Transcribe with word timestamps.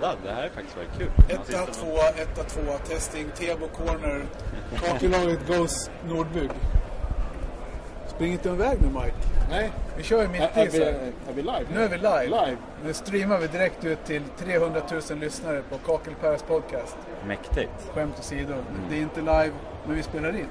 laddad. 0.00 0.18
Det 0.24 0.32
här 0.32 0.42
är 0.42 0.48
faktiskt 0.48 0.76
väldigt 0.76 0.98
kul. 0.98 1.10
Etta, 1.28 1.66
tvåa, 1.66 2.08
etta, 2.08 2.42
tvåa, 2.42 2.78
testing, 2.78 3.26
Tebo 3.34 3.66
corner. 3.68 4.24
Kakelaget 4.76 5.46
goes 5.46 5.90
Nordbygg. 6.08 6.50
Spring 8.06 8.32
inte 8.32 8.48
iväg 8.48 8.78
nu 8.80 8.86
Mike. 8.86 9.16
Nej. 9.50 9.72
Vi 9.96 10.02
kör 10.02 10.22
ju 10.22 10.28
mitt 10.28 10.40
är, 10.40 10.66
i 10.66 10.68
vi, 10.68 10.82
är 10.82 11.12
vi 11.34 11.42
live? 11.42 11.64
Nu 11.74 11.82
är 11.82 11.88
vi 11.88 11.96
live. 11.96 12.24
Live. 12.24 12.56
Nu 12.84 12.92
streamar 12.92 13.38
vi 13.38 13.46
direkt 13.46 13.84
ut 13.84 14.04
till 14.04 14.22
300 14.38 14.82
000 15.10 15.18
lyssnare 15.18 15.62
på 15.70 15.78
Kakelpärs 15.78 16.42
podcast. 16.42 16.96
Mäktigt. 17.26 17.90
Skämt 17.94 18.18
åsido. 18.18 18.54
Det 18.90 18.96
är 18.96 19.00
inte 19.00 19.20
live, 19.20 19.52
men 19.86 19.96
vi 19.96 20.02
spelar 20.02 20.36
in. 20.36 20.46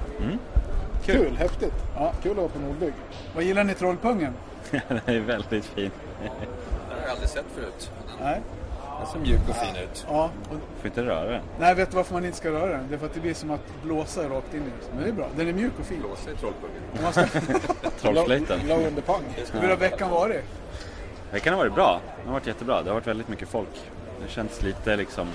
Kul. 1.04 1.36
häftigt. 1.36 1.74
Ja. 1.94 2.12
Kul 2.22 2.30
att 2.30 2.36
vara 2.36 2.48
på 2.48 2.58
Nordbygg. 2.58 2.92
Vad 3.34 3.44
gillar 3.44 3.64
ni 3.64 3.74
Trollpungen? 3.74 4.32
det 4.70 5.12
är 5.12 5.20
väldigt 5.20 5.64
fint. 5.64 5.94
Den 6.20 6.30
har 6.88 7.02
jag 7.02 7.10
aldrig 7.10 7.28
sett 7.28 7.46
förut. 7.54 7.90
Nej. 8.20 8.40
Den 8.98 9.06
ser 9.06 9.18
mjuk 9.18 9.40
och 9.48 9.56
fin 9.56 9.76
ut. 9.76 10.06
Ja. 10.08 10.30
Och, 10.50 10.56
Får 10.80 10.86
inte 10.86 11.02
röra 11.02 11.30
den. 11.30 11.42
nej, 11.58 11.74
vet 11.74 11.90
du 11.90 11.96
varför 11.96 12.14
man 12.14 12.24
inte 12.24 12.36
ska 12.36 12.50
röra 12.50 12.72
den? 12.76 12.88
Det 12.88 12.94
är 12.94 12.98
för 12.98 13.06
att 13.06 13.14
det 13.14 13.20
blir 13.20 13.34
som 13.34 13.50
att 13.50 13.82
blåsa 13.82 14.28
rakt 14.28 14.54
in 14.54 14.60
i 14.60 14.64
den. 14.64 14.72
Men 14.94 15.02
det 15.02 15.08
är 15.08 15.12
bra. 15.12 15.26
Den 15.36 15.48
är 15.48 15.52
mjuk 15.52 15.72
och 15.80 15.86
fin. 15.86 16.00
Blåsa 16.00 16.30
i 16.30 16.34
trollpungen. 16.34 17.12
Ska... 17.12 17.90
Trollflöjten. 18.00 18.60
Glow 18.64 18.80
in 18.80 18.94
the 18.94 19.00
pung. 19.00 19.22
Hur 19.52 19.68
har 19.68 19.76
veckan 19.76 20.10
varit? 20.10 20.44
Veckan 21.32 21.54
har 21.54 21.58
varit 21.58 21.74
bra. 21.74 22.00
Den 22.18 22.26
har 22.26 22.32
varit 22.32 22.46
jättebra. 22.46 22.82
Det 22.82 22.90
har 22.90 22.94
varit 22.94 23.06
väldigt 23.06 23.28
mycket 23.28 23.48
folk. 23.48 23.90
Det 24.22 24.28
känns 24.28 24.62
lite 24.62 24.96
liksom 24.96 25.28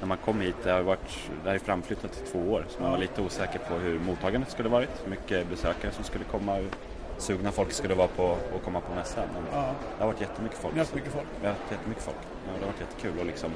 när 0.00 0.06
man 0.06 0.18
kom 0.24 0.40
hit, 0.40 0.56
det 0.64 0.70
har 0.70 0.82
varit, 0.82 1.18
det 1.42 1.48
här 1.48 1.54
är 1.54 1.58
framflyttat 1.58 2.12
till 2.12 2.26
två 2.26 2.38
år, 2.38 2.64
så 2.68 2.82
man 2.82 2.90
var 2.90 2.98
lite 2.98 3.22
osäker 3.22 3.58
på 3.58 3.74
hur 3.74 3.98
mottagandet 3.98 4.50
skulle 4.50 4.68
varit, 4.68 4.90
hur 5.04 5.10
mycket 5.10 5.48
besökare 5.48 5.92
som 5.92 6.04
skulle 6.04 6.24
komma, 6.24 6.58
sugna 7.18 7.52
folk 7.52 7.72
skulle 7.72 7.94
vara 7.94 8.08
på 8.08 8.36
att 8.56 8.64
komma 8.64 8.80
på 8.80 8.94
mässan. 8.94 9.24
Men 9.34 9.42
Ja. 9.52 9.66
Det 9.96 10.04
har 10.04 10.06
varit 10.12 10.20
jättemycket 10.20 10.58
folk. 10.58 10.74
Ni 10.74 10.80
har 10.80 10.86
mycket 10.94 11.12
folk. 11.12 11.26
Har 11.42 11.48
haft 11.48 11.60
jättemycket 11.70 12.04
folk. 12.04 12.16
Ja, 12.22 12.52
det 12.58 12.64
har 12.66 12.72
varit 12.72 12.80
jättekul 12.80 13.18
och 13.20 13.26
liksom 13.26 13.50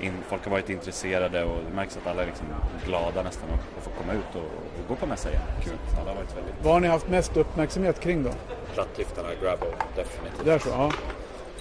in, 0.00 0.12
folk 0.28 0.44
har 0.44 0.50
varit 0.50 0.70
intresserade 0.70 1.44
och 1.44 1.58
det 1.68 1.74
märks 1.76 1.96
att 1.96 2.06
alla 2.06 2.22
är 2.22 2.26
liksom 2.26 2.46
glada 2.86 3.22
nästan 3.22 3.48
att, 3.50 3.78
att 3.78 3.84
få 3.84 3.90
komma 3.90 4.12
ut 4.12 4.30
och, 4.34 4.42
och 4.42 4.88
gå 4.88 4.94
på 4.94 5.06
mässa 5.06 5.28
igen. 5.28 5.42
Kul. 5.64 5.72
Alla 6.00 6.10
har 6.10 6.16
varit 6.16 6.36
väldigt... 6.36 6.54
Vad 6.62 6.72
har 6.72 6.80
ni 6.80 6.88
haft 6.88 7.08
mest 7.08 7.36
uppmärksamhet 7.36 8.00
kring 8.00 8.22
då? 8.22 8.30
Plattlyftarna, 8.74 9.28
gravel, 9.42 9.68
definitivt. 9.96 10.44
Där 10.44 10.58
så, 10.58 10.68
ja. 10.68 10.92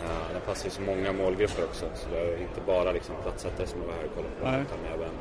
Ja, 0.07 0.33
den 0.33 0.41
passar 0.41 0.65
ju 0.65 0.71
så 0.71 0.81
många 0.81 1.11
målgrupper 1.13 1.63
också. 1.63 1.85
Så 1.95 2.09
det 2.09 2.19
är 2.19 2.41
inte 2.41 2.61
bara 2.65 2.91
liksom 2.91 3.15
plattsättare 3.23 3.67
som 3.67 3.79
var 3.79 3.93
här 3.93 4.03
och 4.05 4.15
kollade 4.15 4.35
på 4.39 4.45
den, 4.45 4.53
Nej. 4.53 4.61
utan 4.61 4.93
även 4.95 5.13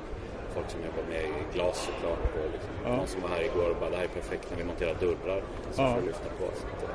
folk 0.56 0.68
som 0.74 0.80
jobbar 0.88 1.04
med 1.12 1.22
i 1.24 1.32
glas 1.54 1.76
såklart. 1.88 2.18
Och 2.38 2.48
liksom, 2.54 2.70
Ja. 2.84 2.96
Någon 2.96 3.06
som 3.06 3.20
var 3.22 3.28
här 3.28 3.42
igår 3.50 3.68
och 3.70 3.76
bara 3.80 3.90
det 3.90 3.96
här 3.96 4.04
är 4.04 4.08
perfekt 4.20 4.46
när 4.50 4.56
vi 4.58 4.64
monterar 4.64 4.94
dörrar. 5.00 5.40
Så 5.72 5.82
Ja. 5.82 5.94
får 5.94 6.00
du 6.00 6.06
lyfta 6.06 6.28
på. 6.38 6.44
Så 6.60 6.66
att, 6.72 6.82
eh, 6.82 6.88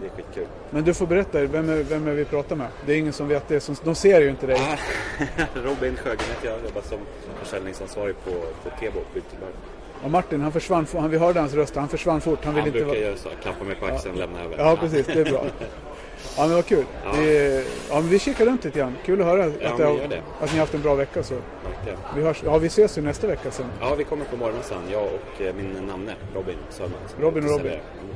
det 0.00 0.06
är 0.06 0.10
skitkul. 0.10 0.46
Men 0.70 0.84
du 0.84 0.94
får 0.94 1.06
berätta, 1.06 1.40
vem 1.40 1.68
är, 1.68 1.82
vem 1.82 2.06
är 2.08 2.12
vi 2.12 2.24
pratar 2.24 2.56
med? 2.56 2.66
Det 2.86 2.92
är 2.92 2.96
ingen 2.98 3.12
som 3.12 3.28
vet 3.28 3.48
det. 3.48 3.60
Som, 3.60 3.74
de 3.84 3.94
ser 3.94 4.20
ju 4.20 4.28
inte 4.30 4.46
dig. 4.46 4.60
Robin 5.54 5.96
Sjögren 5.96 6.26
heter 6.34 6.48
jag. 6.48 6.58
jobbar 6.64 6.82
som 6.82 6.98
försäljningsansvarig 7.42 8.14
på, 8.24 8.30
på 8.30 8.70
Tebo, 8.80 9.00
byggtillverkare. 9.14 9.56
Och 10.04 10.10
Martin, 10.10 10.40
han 10.40 10.52
försvann, 10.52 10.86
han, 10.92 11.10
vi 11.10 11.18
hörde 11.18 11.40
hans 11.40 11.54
röst, 11.54 11.76
han 11.76 11.88
försvann 11.88 12.20
fort. 12.20 12.44
Han 12.44 12.54
Han 12.54 12.64
vill 12.64 12.66
inte 12.66 12.84
brukar 12.84 13.00
vara... 13.00 13.08
göra 13.08 13.16
så, 13.16 13.28
klappa 13.42 13.64
mig 13.64 13.74
på 13.76 13.86
axeln, 13.86 14.14
lämna 14.16 14.42
över. 14.44 14.56
Ja, 14.58 14.76
precis. 14.80 15.06
Det 15.06 15.12
är 15.20 15.24
bra. 15.24 15.44
Ja, 16.36 16.46
men 16.46 16.54
vad 16.54 16.66
kul. 16.66 16.84
Ja. 17.04 17.12
Det, 17.16 17.64
ja, 17.88 17.94
men 18.00 18.08
vi 18.08 18.18
kikar 18.18 18.46
runt 18.46 18.64
lite 18.64 18.78
grann. 18.78 18.96
Kul 19.04 19.20
att 19.20 19.26
höra 19.26 19.44
att, 19.44 19.58
det 19.58 19.82
gör 19.82 20.08
det. 20.08 20.22
att 20.40 20.52
ni 20.52 20.58
har 20.58 20.58
haft 20.58 20.74
en 20.74 20.82
bra 20.82 20.94
vecka. 20.94 21.22
Så. 21.22 21.34
Verkligen. 21.34 21.98
Vi, 22.16 22.22
hörs, 22.22 22.42
ja, 22.44 22.58
vi 22.58 22.66
ses 22.66 22.98
ju 22.98 23.02
nästa 23.02 23.26
vecka 23.26 23.50
sen. 23.50 23.66
Ja, 23.80 23.94
vi 23.94 24.04
kommer 24.04 24.24
på 24.24 24.36
morgonmässan, 24.36 24.82
jag 24.90 25.04
och 25.04 25.40
eh, 25.42 25.54
min 25.54 25.86
namne 25.86 26.14
Robin 26.34 26.56
som 26.70 26.90
Robin 27.20 27.44
och 27.44 27.50
Robin. 27.50 27.56
servera. 27.56 27.74
Mm. 27.74 28.14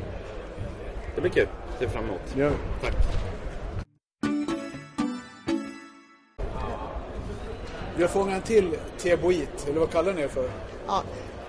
Det 1.15 1.21
blir 1.21 1.31
kul, 1.31 1.49
ser 1.79 1.89
fram 1.89 2.05
emot. 2.05 2.21
Ja. 2.37 2.51
Tack. 2.83 2.95
Vi 7.97 8.03
har 8.03 8.09
fångat 8.09 8.37
en 8.37 8.43
till 8.43 8.77
Teboit, 8.99 9.67
eller 9.69 9.81
vad 9.81 9.91
kallar 9.91 10.13
ni 10.13 10.23
er 10.23 10.29
för? 10.29 10.51
Ja, 10.87 11.03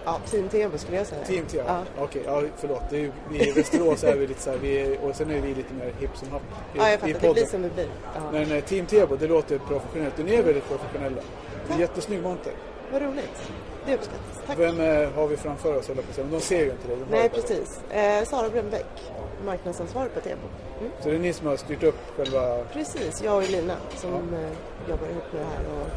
ja 0.08 0.20
Team 0.32 0.50
Tebo 0.50 0.78
skulle 0.78 0.98
jag 0.98 1.08
säga. 1.08 1.24
Team 1.26 1.46
Tebo? 1.46 1.64
Ja. 1.68 1.84
Okej, 2.00 2.22
ja, 2.26 2.42
förlåt. 2.58 2.82
Det 2.90 2.96
är, 2.96 3.02
ju- 3.02 3.12
vi 3.32 3.50
i 3.50 3.52
Västerås 3.52 4.04
är 4.04 4.16
vi 4.16 4.28
lite 4.28 4.42
så 4.42 4.50
här, 4.50 4.58
vi 4.58 4.82
är, 4.82 5.06
och 5.06 5.16
sen 5.16 5.32
är 5.32 5.42
vi 5.42 5.54
lite 5.54 5.74
mer 5.74 5.94
hipp 6.00 6.18
som 6.18 6.32
happ 6.32 6.42
i, 6.42 6.78
ja, 6.78 6.90
jag 6.90 6.94
i 7.10 7.14
fattar. 7.14 7.28
Det 7.28 7.34
blir 7.34 7.46
som 7.46 7.62
det 7.62 7.70
blir. 7.70 7.90
Ja. 8.16 8.22
Men 8.32 8.52
eh, 8.52 8.64
Team 8.64 8.86
Tebo, 8.86 9.16
det 9.16 9.28
låter 9.28 9.58
professionellt. 9.58 10.18
Ni 10.18 10.36
är 10.36 10.44
väldigt 10.44 10.68
professionella. 10.68 11.22
Det 11.68 11.72
är 11.72 11.74
en 11.74 11.80
jättesnygg 11.80 12.22
monter. 12.24 12.54
Vad 12.92 13.02
roligt. 13.02 13.52
Det 13.86 13.96
uppskattas. 13.96 14.42
Tack. 14.48 14.60
Vem 14.60 14.80
eh, 14.80 15.10
har 15.12 15.28
vi 15.28 15.38
framför 15.38 15.78
oss, 15.78 15.88
höll 15.88 15.98
på. 15.98 16.04
Men 16.18 16.32
de 16.32 16.40
ser 16.40 16.60
ju 16.60 16.72
inte 16.72 16.88
hör 16.88 16.98
Nej, 17.12 17.30
precis. 17.30 17.80
Eh, 17.92 18.24
Sara 18.24 18.50
Brännbäck, 18.50 19.12
marknadsansvarig 19.46 20.14
på 20.14 20.20
Tebo. 20.20 20.48
Mm. 20.80 20.92
Så 21.02 21.10
det 21.10 21.16
är 21.16 21.20
ni 21.20 21.34
som 21.34 21.48
har 21.48 21.58
styrt 21.58 21.84
upp 21.84 22.00
själva... 22.18 22.64
Precis, 22.74 23.22
jag 23.24 23.36
och 23.36 23.44
Elina 23.44 23.76
som 23.96 24.14
eh, 24.14 24.90
jobbar 24.90 25.08
ihop 25.08 25.34
med 25.34 25.42
det 25.42 25.46
här 25.46 25.82
och 25.82 25.88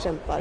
kämpar. 0.00 0.40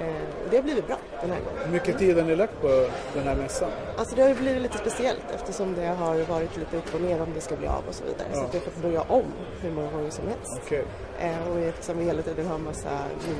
Eh, 0.00 0.06
det 0.50 0.56
har 0.56 0.62
blivit 0.62 0.86
bra 0.86 0.96
den 1.20 1.30
här 1.30 1.40
gången. 1.40 1.58
Hur 1.64 1.72
mycket 1.72 1.98
tid 1.98 2.16
har 2.16 2.24
ni 2.24 2.36
lagt 2.36 2.60
på 2.60 2.86
den 3.14 3.24
här 3.24 3.34
mässan? 3.36 3.70
Alltså 3.96 4.16
det 4.16 4.22
har 4.22 4.28
ju 4.28 4.34
blivit 4.34 4.62
lite 4.62 4.78
speciellt 4.78 5.24
eftersom 5.34 5.74
det 5.74 5.86
har 5.86 6.16
varit 6.24 6.56
lite 6.56 6.76
upp 6.76 6.94
och 6.94 7.00
ner 7.00 7.22
om 7.22 7.28
det 7.34 7.40
ska 7.40 7.56
bli 7.56 7.66
av 7.66 7.82
och 7.88 7.94
så 7.94 8.04
vidare. 8.04 8.28
Så 8.32 8.38
Ja. 8.40 8.44
att 8.44 8.54
vi 8.54 8.58
har 8.58 8.64
fått 8.64 8.82
börja 8.82 9.02
om 9.02 9.24
hur 9.62 9.70
många 9.70 9.90
gånger 9.90 10.10
som 10.10 10.24
helst. 10.28 10.60
Okej. 10.64 10.84
Eh, 11.20 11.48
och 11.52 11.58
eftersom 11.58 11.98
vi 11.98 12.04
hela 12.04 12.22
tiden 12.22 12.46
har 12.46 12.58
massa 12.58 12.90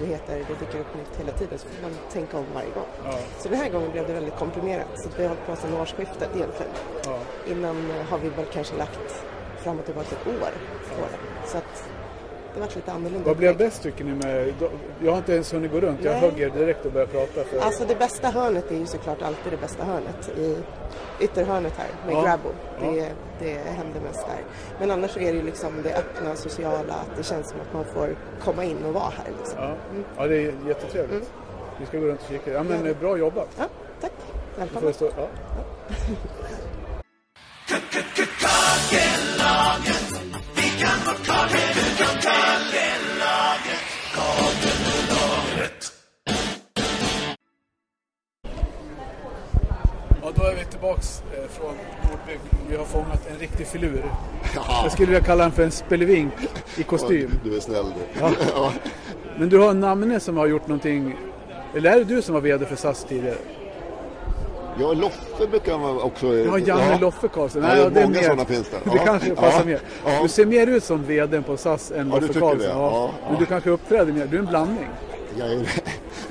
nyheter, 0.00 0.36
det 0.48 0.66
dyker 0.66 0.80
upp 0.80 0.94
nytt 0.96 1.20
hela 1.20 1.32
tiden, 1.32 1.58
så 1.58 1.68
får 1.68 1.82
man 1.82 1.92
tänka 2.12 2.38
om 2.38 2.44
varje 2.54 2.70
gång. 2.70 2.90
Ja. 3.04 3.18
Så 3.38 3.48
den 3.48 3.58
här 3.58 3.68
gången 3.70 3.90
blev 3.92 4.06
det 4.06 4.12
väldigt 4.12 4.36
komprimerat. 4.36 4.86
Så 4.96 5.08
vi 5.16 5.22
har 5.22 5.28
hållit 5.28 5.46
på 5.46 5.56
sedan 5.56 5.74
årsskiftet 5.80 6.28
egentligen. 6.36 6.72
Ja. 7.04 7.18
Innan 7.46 7.90
eh, 7.90 8.06
har 8.10 8.18
vi 8.18 8.28
väl 8.28 8.46
kanske 8.52 8.76
lagt 8.76 9.24
fram 9.62 9.78
och 9.78 9.84
tillbaka 9.84 10.08
ett 10.20 10.26
år 10.26 10.50
på 10.96 11.00
det. 11.12 11.48
Så 11.48 11.58
att 11.58 11.84
det 12.54 12.60
varit 12.60 12.76
lite 12.76 12.92
annorlunda. 12.92 13.26
Vad 13.26 13.36
blev 13.36 13.56
bäst 13.56 13.82
tycker 13.82 14.04
ni 14.04 14.14
med... 14.14 14.54
Jag 15.02 15.10
har 15.10 15.18
inte 15.18 15.32
ens 15.32 15.54
hunnit 15.54 15.72
gå 15.72 15.80
runt. 15.80 16.04
Jag 16.04 16.12
Nej. 16.12 16.30
hugger 16.30 16.50
direkt 16.50 16.86
och 16.86 16.92
börjar 16.92 17.06
prata. 17.06 17.44
För... 17.44 17.58
Alltså 17.58 17.84
det 17.84 17.94
bästa 17.94 18.30
hörnet 18.30 18.70
är 18.70 18.76
ju 18.76 18.86
såklart 18.86 19.22
alltid 19.22 19.52
det 19.52 19.56
bästa 19.56 19.84
hörnet 19.84 20.28
i 20.38 20.56
ytterhörnet 21.20 21.72
här 21.76 21.86
med 22.06 22.14
Ja. 22.14 22.22
Grabbo. 22.22 22.48
Det, 22.80 22.96
Ja. 22.96 23.06
det 23.38 23.52
händer 23.54 24.00
mest 24.00 24.26
där. 24.26 24.44
Men 24.78 24.90
annars 24.90 25.16
är 25.16 25.20
det 25.20 25.26
ju 25.38 25.42
liksom 25.42 25.82
det 25.82 25.94
öppna, 25.96 26.36
sociala, 26.36 26.94
att 26.94 27.16
det 27.16 27.22
känns 27.22 27.48
som 27.50 27.60
att 27.60 27.72
man 27.72 27.84
får 27.84 28.16
komma 28.44 28.64
in 28.64 28.84
och 28.84 28.94
vara 28.94 29.10
här 29.16 29.32
liksom. 29.38 29.58
Ja. 29.62 29.74
ja, 30.16 30.26
det 30.26 30.36
är 30.36 30.54
jättetrevligt. 30.68 31.32
Vi 31.80 31.86
ska 31.86 31.98
gå 31.98 32.06
runt 32.06 32.20
och 32.20 32.28
kika. 32.28 32.52
Ja, 32.52 32.62
men 32.62 32.86
eh, 32.86 32.96
bra 32.96 33.16
jobbat. 33.18 33.48
Ja, 33.58 33.64
tack. 34.00 34.12
Välkommen. 34.58 34.94
stå... 34.94 35.10
ja. 35.16 35.28
Ja, 39.38 39.76
då 50.36 50.42
är 50.42 50.54
vi 50.54 50.64
tillbaks 50.64 51.22
eh, 51.22 51.48
från 51.50 51.74
Nordbygg. 52.10 52.40
Vi 52.68 52.76
har 52.76 52.84
fångat 52.84 53.26
en 53.30 53.38
riktig 53.38 53.66
filur. 53.66 54.04
Jag 54.54 54.92
skulle 54.92 55.06
vilja 55.06 55.24
kalla 55.24 55.42
den 55.42 55.52
för 55.52 55.62
en 55.62 55.70
spelevink 55.70 56.32
i 56.76 56.82
kostym. 56.82 57.30
Du 57.44 57.56
är 57.56 57.60
snäll 57.60 57.84
du. 57.84 58.20
Ja. 58.20 58.32
Ja. 58.54 58.72
Men 59.38 59.48
du 59.48 59.58
har 59.58 59.70
en 59.70 59.80
namne 59.80 60.20
som 60.20 60.36
har 60.36 60.46
gjort 60.46 60.68
någonting... 60.68 61.16
Eller 61.74 61.92
är 61.92 61.98
det 61.98 62.04
du 62.04 62.22
som 62.22 62.34
var 62.34 62.40
VD 62.40 62.66
för 62.66 62.76
SAS 62.76 63.04
tidigare? 63.04 63.36
Ja, 64.80 64.92
Loffe 64.92 65.46
brukar 65.50 65.78
man 65.78 66.00
också... 66.00 66.26
Ja, 66.34 66.58
Janne 66.58 66.98
Loffe 67.00 67.28
Karlsson. 67.28 67.62
Ja, 67.62 67.88
det 67.90 68.00
är 68.00 68.04
många 68.04 68.22
sådana 68.22 68.44
finns 68.44 68.68
det. 68.70 68.76
Det 68.90 68.96
Ja. 68.96 69.02
kanske 69.04 69.34
passar 69.34 69.58
Ja. 69.58 69.64
mer. 69.64 69.80
Ja. 70.06 70.22
Du 70.22 70.28
ser 70.28 70.46
mer 70.46 70.66
ut 70.66 70.84
som 70.84 71.04
VD 71.04 71.42
på 71.42 71.56
SAS 71.56 71.90
än 71.96 72.10
Ja, 72.12 72.20
du 72.20 72.26
Loffe 72.26 72.40
Karlsson. 72.40 72.68
Ja. 72.70 72.90
Ja, 72.92 73.10
Men 73.24 73.32
ja. 73.32 73.38
du 73.40 73.46
kanske 73.46 73.70
uppträder 73.70 74.12
mer. 74.12 74.26
Du 74.26 74.36
är 74.36 74.40
en 74.40 74.46
blandning. 74.46 74.88
Jag 75.38 75.52
är 75.52 75.66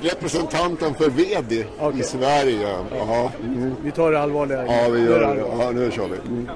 representanten 0.00 0.94
för 0.94 1.10
VD 1.10 1.64
Okej. 1.80 2.00
i 2.00 2.02
Sverige. 2.02 2.68
Mm. 3.44 3.74
Vi 3.82 3.90
tar 3.90 4.12
det 4.12 4.20
allvarliga. 4.20 4.66
Ja, 4.66 4.88
vi 4.90 5.00
gör 5.04 5.34
det. 5.34 5.42
Ja, 5.64 5.70
nu 5.70 5.90
kör 5.90 6.06
vi. 6.08 6.16
Mm. 6.28 6.48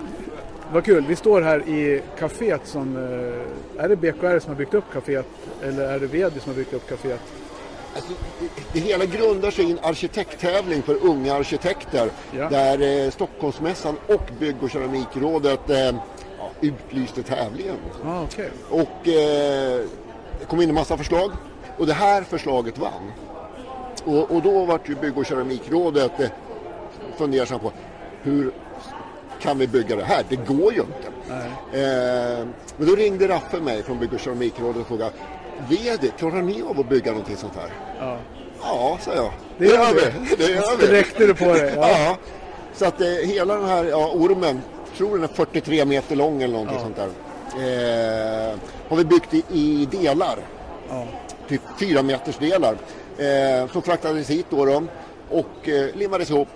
Vad 0.73 0.85
kul. 0.85 1.05
Vi 1.09 1.17
står 1.17 1.41
här 1.43 1.59
i 1.69 2.03
kaféet 2.19 2.61
som... 2.65 2.97
eh, 3.77 3.85
Är 3.85 3.89
det 3.89 3.97
BKR 3.97 4.39
som 4.39 4.49
har 4.51 4.55
byggt 4.59 4.75
upp 4.75 4.85
kaféet? 4.95 5.25
Eller 5.63 5.85
är 5.95 5.99
det 5.99 6.07
VD 6.07 6.41
som 6.41 6.53
har 6.53 6.57
byggt 6.57 6.75
upp 6.75 6.91
kaféet? 6.91 7.21
Alltså, 7.99 8.13
det, 8.41 8.49
det 8.73 8.81
hela 8.81 9.05
grundar 9.05 9.51
sig 9.51 9.65
i 9.65 9.71
en 9.73 9.79
arkitekttävling 9.83 10.83
för 10.83 10.95
unga 11.07 11.35
arkitekter 11.35 12.11
Ja. 12.33 12.49
där 12.51 13.05
eh, 13.05 13.11
Stockholmsmässan 13.11 13.97
och 14.07 14.23
Bygg 14.39 14.57
och 14.63 14.71
keramikrådet 14.71 15.71
eh, 15.71 15.95
utlyste 16.61 17.23
tävlingen. 17.23 17.77
Ja, 18.05 18.23
okej. 18.23 18.51
Och 18.71 19.09
eh, 19.09 19.81
det 20.41 20.45
kom 20.49 20.61
in 20.61 20.69
en 20.69 20.75
massa 20.75 20.97
förslag 20.97 21.31
och 21.79 21.87
det 21.87 21.93
här 21.93 22.23
förslaget 22.23 22.79
vann. 22.79 23.13
Och, 24.05 24.31
och 24.31 24.43
då 24.43 24.65
vart 24.65 24.89
ju 24.89 24.95
Bygg 24.95 25.19
och 25.19 25.27
keramikrådet 25.27 26.21
eh, 26.21 26.29
fundersam 27.17 27.61
på 27.61 27.73
hur 28.23 28.51
kan 29.41 29.59
vi 29.59 29.67
bygga 29.67 29.97
det 29.97 30.05
här? 30.05 30.25
Det 30.29 30.37
går 30.37 30.73
ju 30.73 30.81
inte. 30.81 31.09
Eh, 31.79 32.47
men 32.77 32.89
då 32.89 32.95
ringde 32.95 33.29
Raffe 33.29 33.61
mig 33.61 33.83
från 33.83 33.99
Bygg 33.99 34.13
och 34.13 34.21
keramikrådet 34.21 34.81
och 34.83 34.87
frågade 34.89 35.11
VD, 35.69 36.11
klarar 36.19 36.43
ni 36.43 36.63
av 36.63 36.81
att 36.81 36.89
bygga 36.89 37.11
någonting 37.11 37.37
sånt 37.37 37.57
här? 37.57 37.71
Ja. 38.01 38.17
Ja, 38.63 38.99
sa 39.01 39.15
jag. 39.15 39.31
Det 39.59 39.67
gör 39.67 39.95
vi. 39.95 40.37
Det 40.37 40.51
gör 40.53 40.77
vi. 40.77 40.87
Sträckte 40.87 41.27
du 41.27 41.35
på 41.35 41.45
dig? 41.45 41.73
Ja. 41.77 41.89
Ja. 41.91 42.17
Så 42.75 42.85
att 42.87 43.01
eh, 43.01 43.07
hela 43.09 43.55
den 43.55 43.69
här 43.69 43.85
ja, 43.85 44.11
ormen, 44.15 44.61
tror 44.97 45.15
den 45.15 45.23
är 45.25 45.29
43 45.29 45.85
meter 45.85 46.17
lång 46.17 46.43
eller 46.43 46.53
någonting 46.53 46.77
Ja. 46.77 46.83
sånt 46.83 46.97
där. 46.97 47.09
Eh, 47.57 48.55
har 48.89 48.97
vi 48.97 49.05
byggt 49.05 49.35
i, 49.35 49.45
i 49.53 49.89
delar. 49.91 50.39
Ja. 50.89 51.05
Typ 51.49 51.61
fyra 51.81 52.03
meters 52.03 52.37
delar. 52.37 52.77
Eh, 53.19 53.73
som 53.73 53.83
fraktades 53.83 54.31
hit 54.31 54.47
då, 54.51 54.65
då 54.65 54.83
och 55.31 55.69
eh, 55.69 55.95
limmades 55.97 56.31
ihop. 56.31 56.49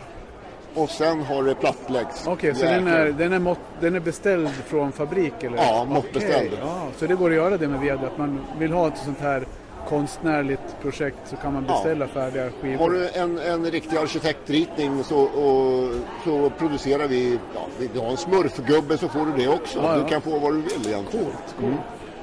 Och 0.75 0.91
sen 0.91 1.23
har 1.23 1.43
det 1.43 1.55
plattläggts. 1.55 2.27
Okej, 2.27 2.55
så 2.55 2.65
den 2.65 2.87
är, 2.89 3.07
den, 3.07 3.33
är 3.33 3.39
mått, 3.39 3.59
den 3.81 3.95
är 3.95 4.01
beställd 4.01 4.49
från 4.51 4.93
fabrik 4.93 5.43
eller? 5.43 5.57
Ja, 5.57 5.85
måttbeställd. 5.89 6.49
Okej, 6.53 6.59
ja, 6.63 6.87
så 6.99 7.07
det 7.07 7.15
går 7.15 7.31
att 7.31 7.37
göra 7.37 7.57
det 7.57 7.69
med 7.69 7.81
ved, 7.81 8.05
att 8.05 8.19
man 8.19 8.41
vill 8.59 8.73
ha 8.73 8.89
ett 8.89 8.99
sånt 9.05 9.21
här 9.21 9.45
konstnärligt 9.89 10.77
projekt 10.83 11.17
så 11.25 11.37
kan 11.37 11.53
man 11.53 11.65
Ja. 11.69 11.75
beställa 11.75 12.07
färdiga 12.09 12.51
skivor. 12.63 12.79
Har 12.79 12.91
du 12.91 13.09
en, 13.09 13.39
en 13.39 13.71
riktig 13.71 13.97
arkitektritning 13.97 15.05
så, 15.05 15.21
och, 15.23 15.91
så 16.25 16.51
producerar 16.59 17.07
vi, 17.09 17.39
ja, 17.55 17.61
vi 17.79 18.01
har 18.01 18.11
en 18.11 18.17
smurfgubbe 18.17 18.99
så 18.99 19.09
får 19.09 19.27
du 19.27 19.43
det 19.45 19.49
också. 19.49 19.79
Ja, 19.79 19.97
ja. 19.97 20.03
Du 20.03 20.09
kan 20.09 20.21
få 20.21 20.39
vad 20.39 20.53
du 20.53 20.61
vill 20.61 20.87
egentligen. 20.89 21.05
Coolt. 21.25 21.73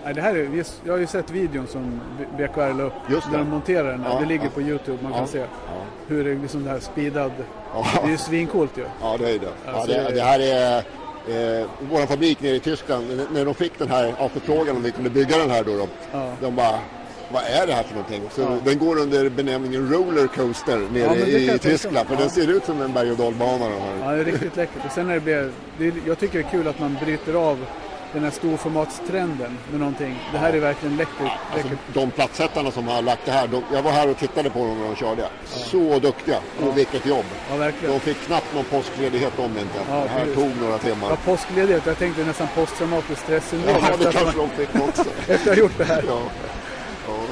Nej, 0.05 0.13
det 0.13 0.21
här 0.21 0.35
är, 0.35 0.63
jag 0.83 0.93
har 0.93 0.97
ju 0.99 1.07
sett 1.07 1.29
videon 1.31 1.67
som 1.67 2.01
BKR 2.37 2.73
la 2.77 2.83
upp 2.83 2.93
Just 3.09 3.25
det. 3.25 3.31
när 3.31 3.37
de 3.37 3.49
monterar 3.49 3.91
den. 3.91 4.03
Ja, 4.09 4.19
det 4.19 4.25
ligger 4.25 4.43
ja. 4.43 4.49
på 4.53 4.61
Youtube, 4.61 4.97
man 5.03 5.11
kan 5.11 5.21
Ja, 5.21 5.27
se 5.27 5.43
hur 6.07 6.23
det 6.23 6.31
är 6.31 6.35
liksom 6.35 6.63
det 6.63 6.69
här 6.69 6.79
speedad. 6.79 7.31
Ja. 7.73 7.85
Det 8.01 8.07
är 8.07 8.11
ju 8.11 8.17
svincoolt 8.17 8.77
ju. 8.77 8.85
Ja, 9.01 9.15
det 9.19 9.29
är 9.29 9.39
det. 9.39 9.47
Ja, 9.65 9.71
Alltså, 9.71 9.87
det, 9.91 10.11
det- 10.13 10.21
här 10.21 10.39
är 10.39 10.77
eh, 11.59 11.65
vår 11.91 12.05
fabrik 12.05 12.41
nere 12.41 12.55
i 12.55 12.59
Tyskland. 12.59 13.21
När 13.31 13.45
de 13.45 13.53
fick 13.55 13.79
den 13.79 13.89
här 13.89 14.13
ja, 14.19 14.29
förfrågan 14.29 14.75
om 14.75 14.83
vi 14.83 14.91
kunde 14.91 15.09
bygga 15.09 15.37
den 15.37 15.49
här 15.49 15.63
då. 15.63 15.87
Ja. 16.11 16.31
De 16.41 16.55
bara, 16.55 16.79
vad 17.31 17.43
är 17.43 17.67
det 17.67 17.73
här 17.73 17.83
för 17.83 17.93
någonting? 17.95 18.21
Så 18.31 18.57
Den 18.65 18.77
går 18.79 18.99
under 18.99 19.29
benämningen 19.29 19.91
rollercoaster 19.93 20.77
nere 20.77 21.03
Ja, 21.19 21.25
i 21.55 21.59
Tyskland. 21.59 22.07
För 22.07 22.13
Ja. 22.15 22.19
den 22.21 22.29
ser 22.29 22.47
ut 22.51 22.65
som 22.65 22.81
en 22.81 22.93
berg 22.93 23.11
och 23.11 23.17
dalbana. 23.17 23.65
Här. 23.65 23.93
Ja, 24.03 24.11
det 24.11 24.19
är 24.21 24.25
riktigt 24.25 24.55
läckert. 24.55 24.85
Och 24.85 24.91
sen 24.91 25.07
när 25.07 25.13
det 25.13 25.19
blir, 25.19 25.51
det 25.77 25.87
är, 25.87 25.93
jag 26.07 26.19
tycker 26.19 26.39
det 26.39 26.45
är 26.45 26.49
kul 26.51 26.67
att 26.67 26.79
man 26.79 26.97
bryter 27.03 27.33
av 27.33 27.65
den 28.13 28.23
här 28.23 28.31
storformatstrenden 28.31 29.57
med 29.71 29.79
någonting. 29.79 30.19
Det 30.31 30.37
här 30.37 30.53
är 30.53 30.59
verkligen 30.59 30.97
läckert. 30.97 31.31
Alltså, 31.53 31.67
de 31.93 32.11
plattsättarna 32.11 32.71
som 32.71 32.87
har 32.87 33.01
lagt 33.01 33.25
det 33.25 33.31
här, 33.31 33.47
de, 33.47 33.63
jag 33.73 33.81
var 33.81 33.91
här 33.91 34.09
och 34.09 34.17
tittade 34.17 34.49
på 34.49 34.59
dem 34.59 34.79
när 34.79 34.87
de 34.87 34.95
körde. 34.95 35.29
Så 35.45 35.99
duktiga 35.99 36.37
och 36.61 36.77
vilket 36.77 37.05
jobb. 37.05 37.25
Ja, 37.49 37.57
verkligen. 37.57 37.93
De 37.93 37.99
fick 37.99 38.17
knappt 38.25 38.55
någon 38.55 38.63
påskledighet 38.63 39.39
om 39.39 39.53
det 39.53 39.61
inte. 39.61 39.79
Ja, 39.89 39.95
det 40.03 40.09
här 40.09 40.19
precis. 40.19 40.35
tog 40.35 40.51
några 40.61 40.77
timmar. 40.77 41.09
Ja, 41.09 41.17
påskledighet. 41.25 41.85
Jag 41.85 41.97
tänkte 41.97 42.23
nästan 42.23 42.47
posttraumatiskt 42.55 43.23
stressyndrom 43.23 43.75
Ja, 43.81 43.97
det 43.97 44.11
kanske 44.11 44.37
de 44.37 44.49
fick 44.49 44.75
också. 44.75 45.03
efter 45.27 45.33
att 45.33 45.57
ha 45.57 45.63
gjort 45.63 45.77
det 45.77 45.85
här. 45.85 46.03
Ja. 46.07 46.19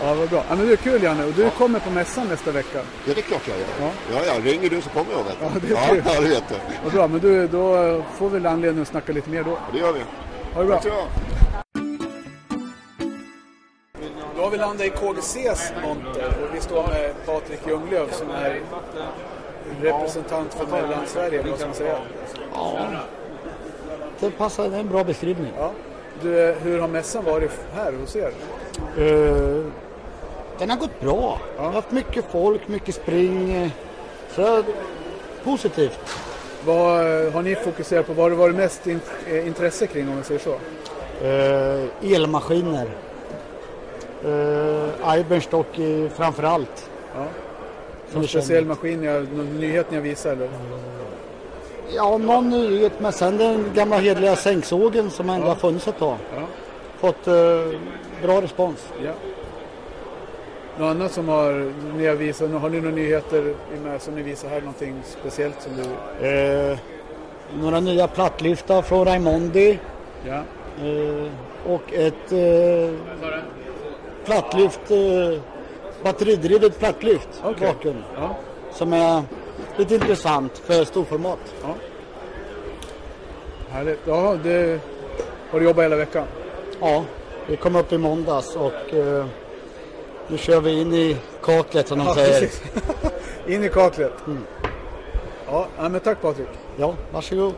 Ja, 0.02 0.14
vad 0.14 0.30
bra. 0.30 0.44
Ja, 0.50 0.56
men 0.56 0.68
det 0.68 0.74
är 0.74 0.78
kul 0.78 1.04
Janne. 1.04 1.26
Och 1.26 1.34
du 1.34 1.50
kommer 1.50 1.80
på 1.80 1.90
mässan 1.90 2.28
nästa 2.28 2.52
vecka. 2.52 2.78
ja, 2.78 3.14
det 3.16 3.20
är 3.20 3.22
klart 3.22 3.42
jag 3.48 3.58
gör. 3.58 3.68
Ja. 3.80 3.92
Ja, 4.14 4.34
ja, 4.36 4.52
ringer 4.52 4.70
du 4.70 4.82
så 4.82 4.90
kommer 4.90 5.12
jag. 5.12 5.24
Vet 5.24 5.40
du. 5.40 5.46
Ja, 5.46 5.80
det 5.92 5.98
är 5.98 6.02
ja, 6.06 6.14
ja, 6.16 6.22
det 6.22 6.28
vet 6.28 6.50
du. 6.50 6.56
Vad 6.84 6.94
bra. 6.94 7.08
Men 7.08 7.20
du, 7.20 7.48
då 7.48 8.04
får 8.18 8.30
vi 8.30 8.34
väl 8.34 8.46
anledning 8.46 8.82
att 8.82 8.88
snacka 8.88 9.14
lite 9.14 9.30
mer 9.30 9.44
då. 9.44 9.58
Det 9.74 9.80
gör 9.80 9.94
vi. 9.94 10.00
Ha 10.58 10.64
det 10.64 10.70
bra. 10.70 11.08
Då 14.36 14.44
har 14.44 14.52
vi 14.52 14.58
landat 14.58 14.86
i 14.88 14.90
KGCs 14.90 15.74
monter 15.84 16.38
och 16.44 16.56
vi 16.56 16.60
står 16.62 16.88
med 16.88 17.26
Patrik 17.26 17.60
Ljunglöf 17.68 18.14
som 18.14 18.30
är 18.30 18.62
representant 19.82 20.54
för 20.54 20.68
Mellansverige, 20.68 21.44
vad 21.50 21.58
ska 21.58 21.68
man 21.68 21.76
säga? 21.76 21.98
Ja, 22.54 22.80
det 24.20 24.32
passar. 24.32 24.70
Det 24.70 24.76
är 24.76 24.80
en 24.80 24.90
bra 24.90 25.04
beskrivning. 25.04 25.52
Ja. 25.58 25.72
Du, 26.22 26.56
hur 26.64 26.80
har 26.80 26.88
mässan 26.88 27.26
varit 27.26 27.52
här 27.76 27.94
hos 27.94 28.16
er? 28.16 28.32
Eh, 28.98 29.66
den 30.60 30.70
har 30.70 30.78
gått 30.78 31.00
bra. 31.00 31.40
Jag 31.56 31.64
har 31.64 31.72
haft 31.72 31.92
mycket 31.92 32.26
folk, 32.32 32.68
mycket 32.68 32.96
spring. 32.96 33.72
Så 34.36 34.64
positivt. 35.44 36.27
Vad 36.66 37.06
har 37.34 37.42
ni 37.42 37.56
fokuserat 37.56 38.08
på? 38.08 38.14
Vad 38.14 38.24
har 38.24 38.30
det 38.30 38.36
varit 38.36 38.56
mest 38.56 38.88
in, 38.88 39.00
eh, 39.28 39.48
intresse 39.48 39.88
kring 39.88 40.10
om 40.10 40.16
man 40.16 40.24
säger 40.24 40.40
så? 40.40 40.56
Eh, 41.26 42.14
elmaskiner. 42.14 42.88
Uh, 44.26 45.18
Iberstock 45.20 45.80
i, 45.80 46.10
framför 46.16 46.44
allt. 46.44 46.90
Ja. 47.16 47.26
Någon 48.14 48.28
speciell 48.28 48.66
maskin, 48.66 49.04
någon 49.04 49.60
nyhet 49.60 49.92
ni 49.92 49.98
har 49.98 50.04
visat 50.04 50.32
eller? 50.32 50.50
Ja, 51.96 52.18
någon 52.18 52.50
nyhet. 52.50 52.92
Men 53.00 53.12
sen 53.14 53.38
den 53.38 53.66
gamla 53.74 53.98
hedliga 53.98 54.36
sänksågen 54.36 55.12
som 55.12 55.30
ändå 55.30 55.48
har 55.48 55.56
funnits 55.56 55.88
ett 55.88 56.00
tag. 56.00 56.18
Ja. 56.36 56.42
Fått 57.00 57.28
eh, 57.28 57.34
bra 58.24 58.42
respons. 58.42 58.88
Ja. 59.04 59.12
Något 60.80 60.96
annat 60.96 61.12
som 61.12 61.28
har, 61.28 61.74
ni 61.98 62.08
har 62.08 62.16
visat, 62.16 62.52
har 62.52 62.70
ni 62.70 62.82
några 62.82 62.96
nyheter 62.96 63.54
med 63.84 64.02
som 64.02 64.16
ni 64.16 64.22
visar 64.22 64.50
här? 64.50 64.60
Någonting 64.60 64.96
speciellt 65.04 65.62
som 65.62 65.72
du... 65.76 66.28
Eh, 66.28 66.78
några 67.62 67.80
nya 67.80 68.08
plattlyftar 68.08 68.82
från 68.82 69.06
Raimondi. 69.06 69.80
Ja. 70.28 70.42
Eh, 70.86 71.28
och 71.74 71.94
ett 71.94 72.32
eh, 72.32 72.96
plattlyft, 74.26 74.92
eh, 74.92 75.40
batteridrivet 76.04 76.80
plattlyft 76.80 77.44
Okej. 77.44 77.68
bakom. 77.68 78.04
Ja. 78.16 78.36
Som 78.72 78.94
är 78.94 79.24
lite 79.78 79.96
intressant 79.96 80.58
för 80.58 80.84
storformat. 80.84 81.56
Härligt. 83.70 84.00
Ja, 84.06 84.38
det... 84.44 84.80
Har 85.52 85.60
du 85.60 85.66
jobbat 85.66 85.84
hela 85.84 85.96
veckan? 85.96 86.24
Ja, 86.80 87.04
vi 87.48 87.56
kom 87.56 87.76
upp 87.76 87.94
i 87.94 87.98
måndags 87.98 88.56
och 88.56 88.94
eh, 88.94 89.26
nu 90.30 90.38
kör 90.38 90.62
vi 90.62 90.82
in 90.82 90.94
i 90.94 91.18
kaklet 91.44 91.88
som 91.88 91.98
de 91.98 92.08
Ja, 92.08 92.16
säger. 92.16 92.40
precis. 92.40 92.62
In 93.48 93.64
i 93.64 93.70
kaklet. 93.70 94.14
Ja, 95.48 95.68
ja, 95.78 95.90
men 95.90 96.00
tack 96.02 96.22
Patrik. 96.22 96.48
Ja, 96.78 96.96
varsågod. 97.12 97.54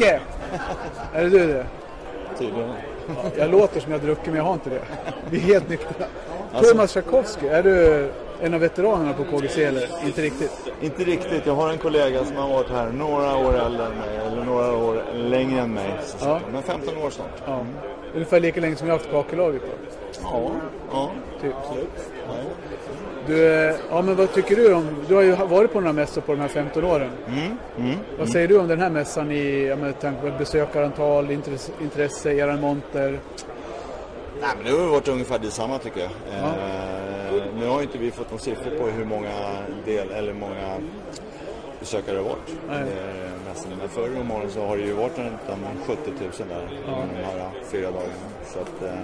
Tjacke! 0.00 0.20
är 1.14 1.22
det 1.22 1.28
du 1.28 1.46
det? 1.46 1.66
Tydligen. 2.38 2.70
Ja, 3.08 3.30
jag 3.38 3.50
låter 3.50 3.80
som 3.80 3.92
jag 3.92 4.00
druckit 4.00 4.26
men 4.26 4.36
jag 4.36 4.44
har 4.44 4.52
inte 4.52 4.70
det. 4.70 4.80
Vi 5.30 5.36
är 5.36 5.42
helt 5.42 5.68
nyktra. 5.68 6.06
Thomas 6.62 6.92
Tchaikovsky, 6.92 7.46
är 7.46 7.62
du 7.62 8.08
en 8.40 8.54
av 8.54 8.60
veteranerna 8.60 9.12
på 9.12 9.24
KGC 9.24 9.64
eller? 9.64 10.06
Inte 10.06 10.22
riktigt? 10.22 10.72
Inte 10.80 11.04
riktigt. 11.04 11.46
Jag 11.46 11.54
har 11.54 11.70
en 11.70 11.78
kollega 11.78 12.24
som 12.24 12.36
har 12.36 12.48
varit 12.48 12.70
här 12.70 12.90
några 12.90 13.36
år 13.36 13.58
äldre 13.58 13.86
än 13.86 13.92
mig, 13.92 14.16
eller 14.26 14.44
några 14.44 14.76
år 14.76 15.02
längre 15.14 15.60
än 15.60 15.74
mig. 15.74 15.94
Ja. 16.20 16.40
Men 16.52 16.62
15 16.62 16.98
år 16.98 17.10
snart. 17.10 17.42
Ja. 17.46 17.64
Ungefär 18.14 18.40
lika 18.40 18.60
länge 18.60 18.76
som 18.76 18.88
jag 18.88 18.94
har 18.94 18.98
haft 18.98 19.10
kakelaget 19.10 19.62
på. 19.62 19.68
Ja. 20.22 20.50
ja. 20.92 21.10
Typ. 21.40 21.54
Du, 23.26 23.46
eh, 23.52 23.74
ja 23.90 24.02
men 24.02 24.16
vad 24.16 24.32
tycker 24.32 24.56
du 24.56 24.74
om, 24.74 24.86
du 25.08 25.14
har 25.14 25.22
ju 25.22 25.34
varit 25.34 25.72
på 25.72 25.80
några 25.80 25.92
mässor 25.92 26.20
på 26.20 26.32
de 26.32 26.40
här 26.40 26.48
15 26.48 26.84
åren. 26.84 27.10
Mm. 27.28 27.56
Mm. 27.78 27.98
Vad 28.18 28.28
säger 28.28 28.48
du 28.48 28.58
om 28.58 28.68
den 28.68 28.80
här 28.80 28.90
mässan 28.90 29.32
i, 29.32 29.66
ja, 29.66 29.76
med 29.76 30.00
tanke 30.00 30.30
på 30.30 30.38
besökarantal, 30.38 31.30
intresse, 31.30 31.72
intresse 31.82 32.32
eran 32.32 32.60
monter? 32.60 33.18
Nej, 34.40 34.50
men 34.56 34.64
det 34.72 34.80
har 34.80 34.88
varit 34.88 35.08
ungefär 35.08 35.38
detsamma 35.38 35.78
tycker 35.78 36.00
jag. 36.00 36.10
Eh, 36.38 37.42
nu 37.60 37.66
har 37.66 37.82
inte 37.82 37.98
vi 37.98 38.10
fått 38.10 38.30
någon 38.30 38.40
siffror 38.40 38.78
på 38.78 38.86
hur 38.86 39.04
många 39.04 39.30
del 39.84 40.10
eller 40.10 40.32
många 40.32 40.76
besökare 41.80 42.16
det 42.16 42.22
har 42.22 42.28
varit. 42.28 42.54
Eh, 42.70 42.86
mässan. 43.48 43.72
Men 43.78 43.88
förr 43.88 44.20
om 44.20 44.30
åren 44.30 44.50
så 44.50 44.66
har 44.66 44.76
det 44.76 44.82
ju 44.82 44.92
varit 44.92 45.18
en 45.18 45.30
70 45.86 45.98
000 46.20 46.30
där 46.48 46.82
Ja. 46.86 47.04
de 47.16 47.24
här 47.24 47.50
fyra 47.70 47.86
dagarna. 47.90 48.12
Så 48.46 48.58
att, 48.58 48.82
eh, 48.82 48.98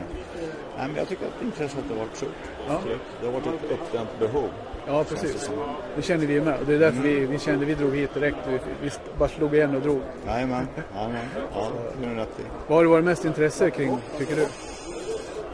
nej, 0.77 0.89
men 0.89 0.97
jag 0.97 1.09
tycker 1.09 1.27
att 1.27 1.43
intresset 1.43 1.85
har 1.89 1.97
varit 1.97 2.17
stort. 2.17 2.31
Ja. 2.69 2.81
Det 3.21 3.27
har 3.27 3.33
varit 3.33 3.47
ett 3.47 3.71
uppdämt 3.71 4.19
behov. 4.19 4.49
Ja 4.87 5.05
precis. 5.05 5.51
Det 5.97 6.03
kände 6.03 6.27
vi 6.27 6.41
med. 6.41 6.59
Det 6.67 6.75
är 6.75 6.79
därför 6.79 7.03
vi, 7.03 7.27
vi 7.27 7.39
kände 7.39 7.65
vi 7.65 7.75
drog 7.75 7.97
hit 7.97 8.15
direkt. 8.15 8.37
Vi, 8.49 8.59
vi 8.83 8.91
bara 9.19 9.29
slog 9.29 9.55
igen 9.55 9.77
och 9.77 9.83
drog. 9.83 10.01
Jajamän, 10.27 10.69
jajamän. 10.95 11.27
Ja, 11.55 11.69
det 12.01 12.07
är 12.07 12.15
rätt 12.15 12.41
i. 12.41 12.43
Vad 12.67 12.79
har 12.79 12.85
det 12.85 12.91
varit 12.91 13.05
mest 13.05 13.25
intresse 13.25 13.71
kring, 13.71 13.99
tycker 14.19 14.37
du? 14.37 14.47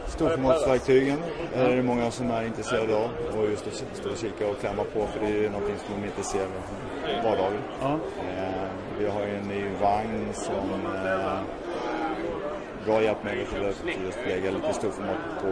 Storformatsverktygen 0.07 1.17
är 1.55 1.75
det 1.75 1.83
många 1.83 2.11
som 2.11 2.31
är 2.31 2.45
intresserade 2.45 2.95
av 2.95 3.09
och 3.37 3.49
just 3.49 3.67
att 3.67 3.97
stå 3.97 4.09
och 4.09 4.17
kika 4.17 4.47
och 4.47 4.59
klämma 4.59 4.83
på 4.83 5.07
för 5.07 5.19
det 5.19 5.45
är 5.45 5.49
någonting 5.49 5.75
som 5.77 6.01
de 6.01 6.07
inte 6.07 6.23
ser 6.23 6.45
i 7.09 7.23
vardagen. 7.23 7.59
Ja. 7.81 7.99
Eh, 8.37 8.69
vi 8.99 9.07
har 9.07 9.21
ju 9.21 9.35
en 9.35 9.47
ny 9.47 9.63
vagn 9.81 10.27
som 10.33 10.69
eh, 11.05 11.37
bra 12.85 13.01
hjälpmedel 13.01 13.45
till 13.45 13.69
att 13.69 13.75
att 14.09 14.27
lägga 14.27 14.51
lite 14.51 14.73
storformat 14.73 15.17
på, 15.41 15.47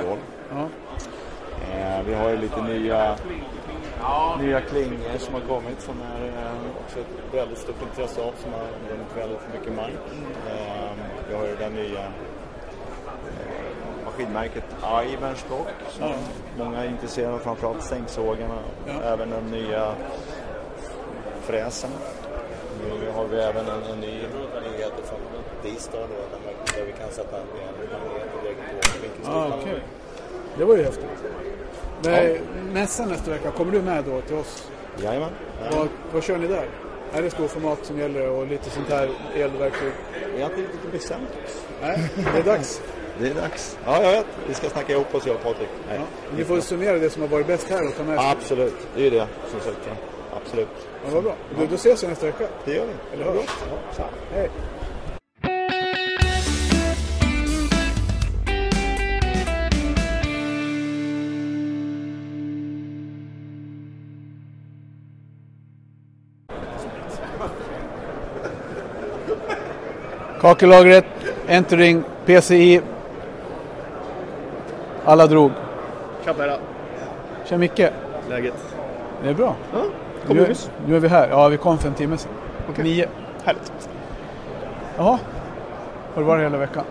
på 0.00 0.06
golv. 0.08 0.20
Ja. 0.50 0.68
Eh, 1.74 2.02
vi 2.06 2.14
har 2.14 2.30
ju 2.30 2.36
lite 2.36 2.62
nya, 2.62 3.16
nya 4.40 4.60
klingor 4.60 5.18
som 5.18 5.34
har 5.34 5.40
kommit 5.40 5.80
som 5.80 5.94
är 6.00 6.26
eh, 6.26 6.52
också 6.84 6.98
ett 7.00 7.34
väldigt 7.34 7.58
stort 7.58 7.82
intresse 7.82 8.20
av 8.22 8.32
som 8.42 8.52
har 8.52 8.60
vunnit 8.90 9.16
väldigt 9.16 9.40
mycket 9.54 9.72
mark. 9.76 9.94
Eh, 10.50 10.90
vi 11.28 11.34
har 11.34 11.44
ju 11.46 11.56
den 11.56 11.72
nya 11.74 12.00
eh, 12.00 12.10
maskinmärket 14.04 14.64
Iverstock 15.12 15.68
som 15.88 16.08
Ja. 16.08 16.14
många 16.58 16.78
är 16.84 16.88
intresserade 16.88 17.34
av, 17.34 17.38
framförallt 17.38 17.82
sänksågarna 17.82 18.58
Ja. 18.86 18.92
även 19.02 19.30
den 19.30 19.44
nya 19.44 19.92
fräsen. 21.42 21.90
Nu 22.84 23.10
har 23.16 23.24
vi 23.24 23.36
även 23.40 23.66
en, 23.68 23.82
en 23.92 24.00
ny 24.00 24.12
nyhet 24.70 24.92
från 25.04 25.18
tisdag 25.62 25.98
då, 26.00 26.06
där, 26.76 26.84
vi 26.86 26.92
kan 26.92 27.10
sätta 27.10 27.36
en 27.36 27.46
magnet 27.46 28.42
direkt 28.42 28.60
på 28.92 29.02
vinkelstolarna. 29.02 29.54
Ah, 29.54 29.58
okej. 29.62 29.80
Det 30.58 30.64
var 30.64 30.76
ju 30.76 30.82
häftigt. 30.82 31.04
Nej, 32.02 32.40
Mässan 32.72 33.08
nästa 33.08 33.30
vecka, 33.30 33.50
kommer 33.50 33.72
du 33.72 33.82
med 33.82 34.04
då 34.04 34.20
till 34.20 34.36
oss? 34.36 34.70
Jajamän. 35.02 35.30
Vad, 35.72 35.88
vad 36.12 36.22
kör 36.22 36.38
ni 36.38 36.46
där? 36.46 36.68
Är 37.12 37.22
det 37.22 37.30
storformat 37.30 37.78
som 37.82 37.98
gäller 37.98 38.28
och 38.28 38.46
lite 38.46 38.70
sånt 38.70 38.88
här 38.88 39.08
elverktyg? 39.34 39.92
Vi 40.36 40.42
har 40.42 40.50
inte 40.50 40.62
riktigt 40.62 40.92
bestämt 40.92 41.28
oss. 41.44 41.62
Nej, 41.82 42.10
det 42.32 42.38
är 42.38 42.42
dags. 42.42 42.82
Det 43.18 43.28
är 43.28 43.34
dags. 43.34 43.78
Ja, 43.84 44.02
jag 44.02 44.10
vet. 44.12 44.26
Vi 44.48 44.54
ska 44.54 44.68
snacka 44.70 44.92
ihop 44.92 45.14
oss, 45.14 45.26
jag 45.26 45.36
och 45.36 45.42
Patrik. 45.42 45.68
Nej. 45.88 46.00
Ni 46.36 46.44
får 46.44 46.60
summera 46.60 46.98
det 46.98 47.10
som 47.10 47.22
har 47.22 47.28
varit 47.28 47.46
bäst 47.46 47.70
här 47.70 47.86
och 47.86 47.96
ta 47.96 48.02
med 48.02 48.18
sig. 48.20 48.30
Absolut, 48.30 48.74
det 48.94 49.00
är 49.00 49.04
ju 49.04 49.10
det 49.10 49.26
som 49.50 49.60
sagt. 49.60 49.78
ja. 49.86 49.92
Absolut. 50.44 50.68
Ja, 51.04 51.10
vad 51.12 51.24
bra. 51.24 51.34
Då, 51.58 51.66
då 51.66 51.74
ses 51.74 52.04
vi 52.04 52.08
nästa 52.08 52.26
vecka. 52.26 52.46
Det 52.64 52.74
gör 52.74 52.84
vi. 52.86 52.92
Eller 53.14 53.32
hur? 53.32 53.40
Ja. 53.98 54.04
Hej. 54.32 54.50
Kakellagret, 70.46 71.04
entering, 71.48 72.04
PCI. 72.26 72.80
Alla 75.04 75.26
drog. 75.26 75.50
Tja 76.24 76.34
Tja 77.44 77.58
Micke. 77.58 77.90
Läget? 78.28 78.54
Det 79.22 79.28
är 79.28 79.34
bra. 79.34 79.54
Ja, 79.72 79.78
kom 80.26 80.36
nu, 80.36 80.42
är- 80.42 80.56
nu 80.88 80.96
är 80.96 81.00
vi 81.00 81.08
här. 81.08 81.28
Ja, 81.28 81.48
vi 81.48 81.56
kom 81.56 81.78
för 81.78 81.88
en 81.88 81.94
timme 81.94 82.16
sedan. 82.16 82.32
Okej. 82.70 82.84
Nio. 82.84 83.06
Härligt. 83.44 83.72
Jaha. 84.96 85.18
Har 86.14 86.22
du 86.22 86.28
varit 86.28 86.44
hela 86.44 86.58
veckan? 86.58 86.84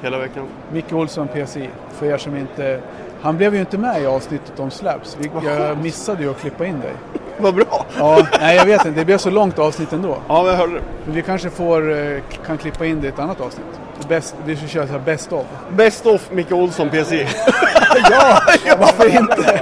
Hela 0.00 0.18
veckan. 0.18 0.46
Micke 0.72 0.92
Olsson, 0.92 1.28
PCI. 1.28 1.68
För 1.90 2.06
er 2.06 2.16
som 2.18 2.36
inte... 2.36 2.80
Han 3.20 3.36
blev 3.36 3.54
ju 3.54 3.60
inte 3.60 3.78
med 3.78 4.02
i 4.02 4.06
avsnittet 4.06 4.60
om 4.60 4.70
Slabs. 4.70 5.16
Vi, 5.20 5.30
jag 5.44 5.78
missade 5.82 6.22
ju 6.22 6.30
att 6.30 6.38
klippa 6.40 6.66
in 6.66 6.80
dig. 6.80 6.92
Vad 7.42 7.54
bra! 7.54 7.84
Ja, 7.98 8.26
nej 8.40 8.56
jag 8.56 8.64
vet 8.66 8.84
inte. 8.86 8.98
Det 9.00 9.04
blev 9.04 9.18
så 9.18 9.30
långt 9.30 9.58
avsnitt 9.58 9.92
ändå. 9.92 10.16
Ja, 10.28 10.46
jag 10.48 10.54
hörde 10.56 10.72
det. 10.74 10.80
Men 11.04 11.14
vi 11.14 11.22
kanske 11.22 11.50
får, 11.50 11.92
eh, 11.92 12.18
kan 12.46 12.58
klippa 12.58 12.86
in 12.86 13.00
det 13.00 13.06
i 13.06 13.10
ett 13.10 13.18
annat 13.18 13.40
avsnitt. 13.40 13.66
Best, 14.08 14.34
vi 14.44 14.56
ska 14.56 14.66
köra 14.66 14.86
så 14.86 14.92
här 14.92 15.00
best 15.00 15.32
of. 15.32 15.44
Best 15.70 16.06
of 16.06 16.30
Micke 16.30 16.52
Olsson 16.52 16.88
PC. 16.90 17.16
ja, 18.10 18.38
varför 18.78 19.16
inte? 19.18 19.60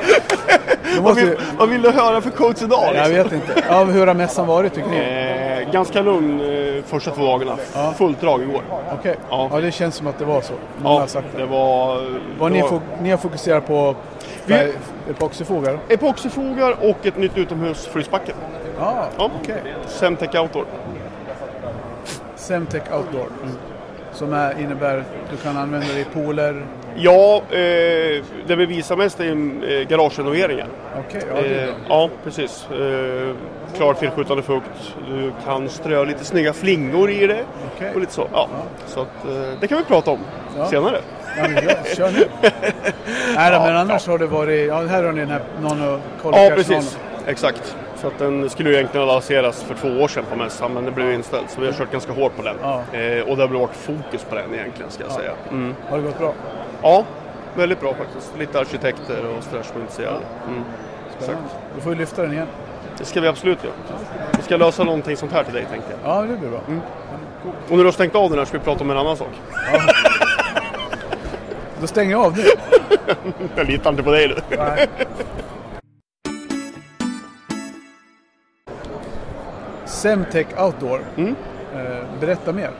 Vad, 0.94 1.02
måste 1.02 1.20
vill, 1.24 1.30
vi, 1.30 1.36
vad 1.58 1.68
vill 1.68 1.82
du 1.82 1.90
höra 1.90 2.20
för 2.20 2.30
coach 2.30 2.62
idag? 2.62 2.80
jag 2.94 3.08
liksom? 3.10 3.14
vet 3.14 3.32
inte. 3.32 3.62
Ja, 3.68 3.84
men 3.84 3.94
hur 3.94 4.06
har 4.06 4.14
mässan 4.14 4.46
varit 4.46 4.74
tycker 4.74 4.88
ni? 4.90 4.96
Eh, 5.66 5.72
ganska 5.72 6.02
lugn 6.02 6.40
eh, 6.40 6.82
första 6.84 7.10
två 7.10 7.24
dagarna. 7.24 7.56
Ja. 7.74 7.94
Fullt 7.98 8.20
drag 8.20 8.42
igår. 8.42 8.62
Okej. 8.98 9.16
Ja. 9.30 9.48
Ja. 9.52 9.60
det 9.60 9.72
känns 9.72 9.94
som 9.94 10.06
att 10.06 10.18
det 10.18 10.24
var 10.24 10.40
så. 10.40 10.52
Många 10.82 10.94
har 10.94 11.00
Ja, 11.00 11.06
sagt 11.06 11.26
det. 11.32 11.38
det 11.42 11.46
var... 11.46 12.00
Vad 12.38 12.50
det 12.50 12.54
ni, 12.56 12.62
var 12.62 12.68
fo- 12.68 12.80
ni 13.02 13.10
har 13.10 13.18
fokuserat 13.18 13.66
på 13.66 13.94
Vi- 14.48 15.10
epoxyfogar? 15.10 15.78
Epoxyfogar 15.88 16.76
och 16.80 17.06
ett 17.06 17.16
nytt 17.16 17.38
utomhus 17.38 17.86
frysbacken. 17.86 18.34
Ja, 18.78 19.08
Ja. 19.18 19.30
okej. 19.42 19.62
Semtech 19.86 20.34
Outdoor. 20.42 20.64
Semtech 22.36 22.82
Outdoor. 22.92 23.26
Som 24.12 24.32
är, 24.32 24.60
innebär 24.60 25.04
du 25.30 25.36
kan 25.36 25.56
använda 25.56 25.86
det 25.94 26.00
i 26.00 26.04
pooler. 26.04 26.66
Ja, 26.96 27.36
eh, 27.50 28.24
det 28.46 28.56
vi 28.56 28.66
visar 28.66 28.96
mest 28.96 29.20
är 29.20 29.24
eh, 29.30 29.88
garagerenoveringar. 29.88 30.66
Okej, 31.08 31.22
ja, 31.34 31.42
det 31.42 31.48
är 31.48 31.62
Eh, 31.68 31.74
bra. 31.74 31.74
ja, 31.88 32.08
precis. 32.24 32.66
Eh, 32.70 33.34
klar 33.76 33.94
tillskjutande 33.94 34.42
fukt. 34.42 34.94
Du 35.10 35.32
kan 35.44 35.68
strö 35.68 36.04
lite 36.04 36.24
snygga 36.24 36.52
flingor 36.52 37.10
i 37.10 37.26
det. 37.26 37.44
Okej. 37.76 37.90
Och 37.94 38.00
lite 38.00 38.12
så. 38.12 38.28
Ja. 38.32 38.48
Så 38.86 39.00
att, 39.00 39.24
eh, 39.24 39.60
det 39.60 39.66
kan 39.66 39.78
vi 39.78 39.84
prata 39.84 40.10
om 40.10 40.18
Ja. 40.58 40.66
senare. 40.66 40.98
Ja, 41.38 41.48
men 41.48 41.64
ja, 41.68 41.74
kör 41.96 42.10
nu. 42.10 42.28
Nej, 43.34 43.52
då, 43.52 43.60
men 43.60 43.76
annars 43.76 44.06
har 44.06 44.18
det 44.18 44.26
varit... 44.26 44.68
Ja, 44.68 44.86
här 44.86 45.04
har 45.04 45.12
ni 45.12 45.20
den 45.20 45.30
här 45.30 45.42
Nano 45.62 46.00
Ja, 46.24 46.50
precis. 46.54 46.98
Exakt. 47.26 47.76
Så 47.96 48.06
att 48.06 48.18
den 48.18 48.50
skulle 48.50 48.68
ju 48.68 48.74
egentligen 48.74 49.06
ha 49.06 49.14
lanserats 49.14 49.62
för 49.62 49.74
två 49.74 49.88
år 49.88 50.08
sedan 50.08 50.24
på 50.30 50.36
mässan 50.36 50.72
men 50.74 50.84
det 50.84 50.90
blev 50.90 51.12
inställd. 51.12 51.44
Så 51.48 51.60
vi 51.60 51.66
har 51.66 51.72
kört 51.72 51.92
ganska 51.92 52.12
hårt 52.12 52.36
på 52.36 52.42
den. 52.42 52.56
Ja. 52.62 52.82
Eh, 52.92 53.22
och 53.22 53.36
det 53.36 53.42
har 53.42 53.48
varit 53.48 53.76
fokus 53.76 54.24
på 54.28 54.34
den 54.34 54.54
egentligen 54.54 54.90
ska 54.90 55.02
jag 55.02 55.12
säga. 55.12 55.32
Mm. 55.50 55.74
Har 55.90 55.96
det 55.96 56.02
gått 56.02 56.18
bra? 56.18 56.32
Ja, 56.82 57.04
väldigt 57.54 57.80
bra 57.80 57.94
faktiskt. 57.94 58.32
Lite 58.38 58.60
arkitekter 58.60 59.26
och 59.36 59.44
sådär 59.44 59.62
som 59.62 59.76
är 59.76 59.80
intresserade. 59.80 60.20
Mm. 60.48 60.64
Spännande. 61.18 61.48
Då 61.74 61.80
får 61.80 61.90
vi 61.90 61.96
lyfta 61.96 62.22
den 62.22 62.32
igen. 62.32 62.46
Det 62.98 63.04
ska 63.04 63.20
vi 63.20 63.28
absolut 63.28 63.64
göra. 63.64 63.74
Vi 64.36 64.42
ska 64.42 64.56
lösa 64.56 64.84
någonting 64.84 65.16
sånt 65.16 65.32
här 65.32 65.44
till 65.44 65.54
dig 65.54 65.66
tänkte 65.70 65.90
jag. 66.02 66.16
Ja, 66.16 66.22
det 66.22 66.36
blir 66.36 66.50
bra. 66.50 66.60
Och 67.64 67.70
när 67.70 67.78
du 67.78 67.84
har 67.84 67.92
stängt 67.92 68.14
av 68.14 68.30
den 68.30 68.38
här 68.38 68.46
ska 68.46 68.58
vi 68.58 68.64
prata 68.64 68.84
om 68.84 68.90
en 68.90 68.96
annan 68.96 69.16
sak. 69.16 69.30
Då 71.80 71.86
stänger 71.86 72.10
jag 72.10 72.24
av 72.24 72.36
nu. 72.36 72.44
Jag 73.56 73.66
litar 73.66 73.90
inte 73.90 74.02
på 74.02 74.10
dig. 74.10 74.34
Nej. 74.58 74.88
Semtech 79.84 80.46
Outdoor. 80.58 81.00
Mm. 81.16 81.34
Eh, 81.74 82.20
berätta 82.20 82.52
mer. 82.52 82.70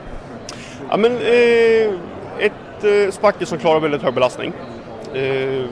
Ja, 0.89 0.97
men, 0.97 1.11
eh, 1.11 1.93
ett 2.39 2.83
eh, 2.83 3.11
spackel 3.11 3.47
som 3.47 3.57
klarar 3.57 3.79
väldigt 3.79 4.01
hög 4.01 4.13
belastning. 4.13 4.53
Eh, 5.13 5.65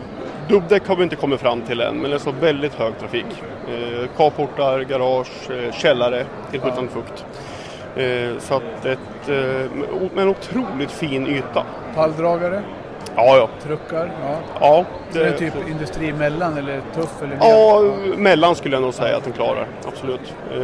dubbdäck 0.49 0.87
har 0.87 0.95
vi 0.95 1.03
inte 1.03 1.15
kommit 1.15 1.39
fram 1.39 1.61
till 1.61 1.81
än, 1.81 1.95
men 1.95 2.09
det 2.09 2.17
är 2.17 2.19
så 2.19 2.31
väldigt 2.31 2.73
hög 2.73 2.99
trafik. 2.99 3.25
Eh, 3.67 4.07
carportar, 4.17 4.79
garage, 4.79 5.51
eh, 5.51 5.73
källare, 5.73 6.25
tillskjutande 6.51 6.91
fukt. 6.91 7.25
Eh, 7.95 8.39
så 8.39 8.55
att 8.55 8.85
ett, 8.85 9.29
eh, 9.29 9.71
med 10.13 10.23
en 10.23 10.27
otroligt 10.27 10.91
fin 10.91 11.27
yta. 11.27 11.63
Palldragare, 11.95 12.61
Ja, 13.19 13.37
ja. 13.37 13.49
truckar. 13.63 14.11
Ja. 14.23 14.39
ja 14.59 14.85
Det 15.13 15.19
är 15.23 15.31
typ 15.31 15.53
industri 15.69 16.13
mellan 16.13 16.57
eller 16.57 16.81
tuff 16.95 17.21
eller 17.23 17.37
Ja, 17.41 17.81
mellan 18.17 18.55
skulle 18.55 18.75
jag 18.75 18.81
nog 18.81 18.93
säga 18.93 19.17
att 19.17 19.23
den 19.23 19.33
klarar. 19.33 19.65
Absolut. 19.87 20.33
Eh, 20.51 20.57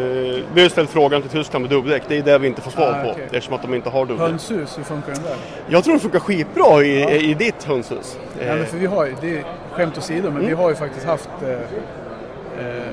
vi 0.53 0.61
har 0.61 0.69
ställt 0.69 0.89
frågan 0.89 1.21
till 1.21 1.31
Tyskland 1.31 1.61
med 1.63 1.69
dubbdäck. 1.71 2.03
Det 2.07 2.17
är 2.17 2.21
det 2.21 2.37
vi 2.37 2.47
inte 2.47 2.61
får 2.61 2.71
svar 2.71 2.95
Ah, 2.99 3.03
på 3.03 3.09
okej. 3.11 3.23
eftersom 3.25 3.53
att 3.53 3.61
de 3.61 3.73
inte 3.73 3.89
har 3.89 4.05
dubbdäck. 4.05 4.27
Hönshus, 4.27 4.77
hur 4.77 4.83
funkar 4.83 5.13
den 5.13 5.23
där? 5.23 5.35
Jag 5.67 5.83
tror 5.83 5.93
det 5.93 5.99
funkar 5.99 6.19
skitbra 6.19 6.83
i, 6.83 7.29
i 7.31 7.33
ditt 7.33 7.63
hönshus. 7.63 8.17
Ja, 8.39 8.45
Eh, 8.45 8.55
men 8.55 8.65
för 8.65 8.77
vi 8.77 8.85
har 8.85 9.05
ju, 9.05 9.15
det 9.21 9.37
är 9.37 9.43
skämt 9.71 9.97
åsido, 9.97 10.31
men 10.31 10.39
vi 10.39 10.45
Mm. 10.47 10.59
har 10.59 10.69
ju 10.69 10.75
faktiskt 10.75 11.05
haft 11.05 11.29
eh, 11.41 12.67
eh, 12.67 12.83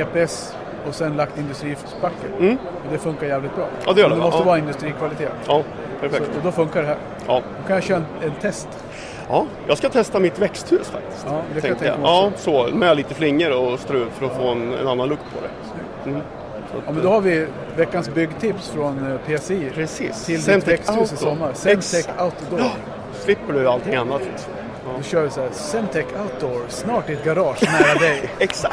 EPS 0.00 0.56
och 0.88 0.94
sen 0.94 1.16
lagt 1.16 1.38
industrispackel. 1.38 2.30
Mm. 2.40 2.56
Och 2.56 2.92
det 2.92 2.98
funkar 2.98 3.26
jävligt 3.26 3.56
bra. 3.56 3.66
Ja, 3.86 3.92
det 3.92 4.00
gör 4.00 4.08
Men 4.08 4.18
det, 4.18 4.22
det 4.24 4.26
måste 4.26 4.40
ja. 4.40 4.44
vara 4.44 4.58
industrikvalitet. 4.58 5.32
Ja, 5.46 5.46
Så, 5.46 5.64
perfekt. 6.10 6.36
och 6.36 6.42
då 6.44 6.52
funkar 6.52 6.80
det 6.82 6.86
här. 6.88 6.96
Ja. 7.26 7.42
Då 7.62 7.66
kan 7.66 7.74
jag 7.76 7.84
köra 7.84 7.96
en, 7.96 8.04
en 8.30 8.34
test. 8.40 8.68
ja, 9.28 9.46
jag 9.68 9.78
ska 9.78 9.88
testa 9.88 10.18
mitt 10.18 10.38
växthus 10.38 10.88
faktiskt. 10.90 11.26
Ja, 11.28 11.32
det 11.32 11.36
kan 11.36 11.54
jag 11.54 11.62
tänkte 11.62 11.84
tänka 11.84 11.98
mig 12.00 12.10
Ja, 12.10 12.30
så. 12.36 12.68
Med 12.74 12.96
lite 12.96 13.14
flingor 13.14 13.52
och 13.52 13.80
strut 13.80 14.08
för 14.18 14.26
att 14.26 14.36
få 14.36 14.48
en, 14.48 14.72
en 14.74 14.88
annan 14.88 15.08
look 15.08 15.18
på 15.34 15.40
det. 15.42 16.10
Mm. 16.10 16.22
Så 16.72 16.78
att, 16.78 16.84
Ja, 16.86 16.92
men 16.92 17.02
då 17.02 17.08
har 17.10 17.20
vi 17.20 17.46
veckans 17.76 18.08
byggtips 18.14 18.68
från 18.70 19.12
eh, 19.12 19.36
PCI. 19.38 19.70
Precis. 19.74 20.24
Till 20.24 20.34
ditt 20.34 20.44
Semtech 20.44 20.68
växthus 20.68 20.96
i 20.96 21.00
Outdoor. 21.00 21.16
sommar. 21.16 21.52
Semtech 21.54 22.06
Outdoor. 22.22 22.70
slipper 23.24 23.52
du 23.52 23.68
allting 23.68 23.94
annat. 23.94 24.22
Då 24.96 25.02
kör 25.02 25.22
vi 25.22 25.30
så 25.30 25.40
här. 25.40 25.48
Semtech 25.52 26.04
Outdoor, 26.22 26.60
snart 26.68 27.10
i 27.10 27.12
ett 27.12 27.24
garage 27.24 27.62
nära 27.62 27.94
dig. 27.98 28.22
Exakt. 28.38 28.71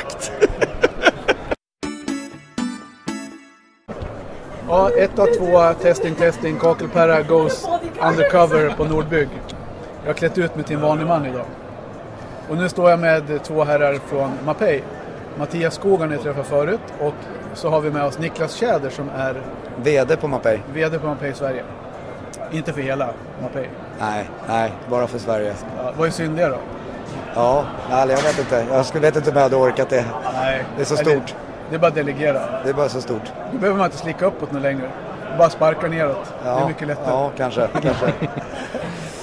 Ja, 4.95 5.03
ett 5.03 5.19
av 5.19 5.25
två 5.25 5.73
testing, 5.81 6.15
testing. 6.15 6.59
Kakelperra 6.59 7.21
goes 7.21 7.67
undercover 8.01 8.73
på 8.77 8.85
Nordbygg. 8.85 9.29
Jag 10.01 10.09
har 10.09 10.13
klätt 10.13 10.37
ut 10.37 10.55
mig 10.55 10.65
till 10.65 10.75
en 10.75 10.81
vanlig 10.81 11.07
man 11.07 11.25
idag. 11.25 11.45
Och 12.49 12.57
nu 12.57 12.69
står 12.69 12.89
jag 12.89 12.99
med 12.99 13.43
två 13.43 13.63
herrar 13.63 13.99
från 14.07 14.31
Mapei. 14.45 14.83
Mattias 15.37 15.73
Skog 15.73 15.99
har 15.99 16.07
ni 16.07 16.17
träffat 16.17 16.47
förut 16.47 16.79
och 16.99 17.13
så 17.53 17.69
har 17.69 17.81
vi 17.81 17.91
med 17.91 18.03
oss 18.03 18.19
Niklas 18.19 18.53
Tjäder 18.53 18.89
som 18.89 19.09
är 19.17 19.41
VD 19.83 20.15
på 20.15 20.27
Mapei? 20.27 20.59
VD 20.73 20.99
på 20.99 21.07
Mapei 21.07 21.33
Sverige. 21.33 21.63
Inte 22.51 22.73
för 22.73 22.81
hela 22.81 23.09
Mapei. 23.41 23.69
Nej, 23.99 24.29
nej, 24.47 24.71
bara 24.89 25.07
för 25.07 25.19
Sverige. 25.19 25.53
Ja, 25.77 25.93
vad 25.97 26.07
är 26.07 26.11
synd 26.11 26.37
det 26.37 26.47
då? 26.47 26.57
Ja, 27.35 27.65
nej, 27.89 27.99
jag 27.99 28.07
vet 28.07 28.39
inte. 28.39 28.65
Jag 28.93 29.01
vet 29.01 29.15
inte 29.15 29.29
om 29.29 29.35
jag 29.35 29.43
hade 29.43 29.55
orkat 29.55 29.89
det. 29.89 30.05
Nej. 30.33 30.65
Det 30.75 30.81
är 30.81 30.85
så 30.85 30.97
stort. 30.97 31.35
Det 31.69 31.75
är 31.75 31.79
bara 31.79 31.87
att 31.87 31.95
delegera. 31.95 32.39
Det 32.63 32.69
är 32.69 32.73
bara 32.73 32.89
så 32.89 33.01
stort. 33.01 33.21
Då 33.51 33.57
behöver 33.57 33.77
man 33.77 33.85
inte 33.85 33.97
slicka 33.97 34.25
uppåt 34.25 34.51
något 34.51 34.61
längre. 34.61 34.89
Bara 35.37 35.49
sparka 35.49 35.87
neråt. 35.87 36.33
Det 36.43 36.49
är 36.49 36.67
mycket 36.67 36.87
lättare. 36.87 37.07
Ja, 37.09 37.31
kanske. 37.37 37.67
kanske. 37.81 38.13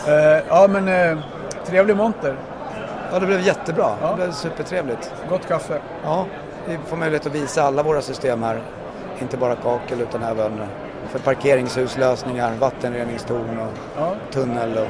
Eh, 0.09 0.42
ja, 0.48 0.68
men 0.70 0.88
eh, 0.88 1.18
trevlig 1.64 1.96
monter. 1.96 2.37
Ja, 3.12 3.18
det 3.18 3.26
blev 3.26 3.40
jättebra. 3.40 3.90
Ja. 4.02 4.09
Det 4.11 4.14
blev 4.16 4.32
supertrevligt. 4.32 5.12
Gott 5.28 5.48
kaffe. 5.48 5.78
Ja, 6.04 6.26
vi 6.68 6.78
får 6.87 6.96
möjlighet 6.96 7.26
att 7.26 7.35
visa 7.35 7.62
alla 7.62 7.82
våra 7.82 8.00
system 8.00 8.42
här. 8.42 8.61
Inte 9.18 9.37
bara 9.37 9.54
kakel 9.56 10.00
utan 10.00 10.22
även 10.22 10.61
för 11.11 11.18
parkeringshuslösningar, 11.18 12.52
vattenreningstorn 12.61 13.59
och 13.59 13.72
Ja. 13.98 14.12
tunnel. 14.32 14.78
Och... 14.78 14.87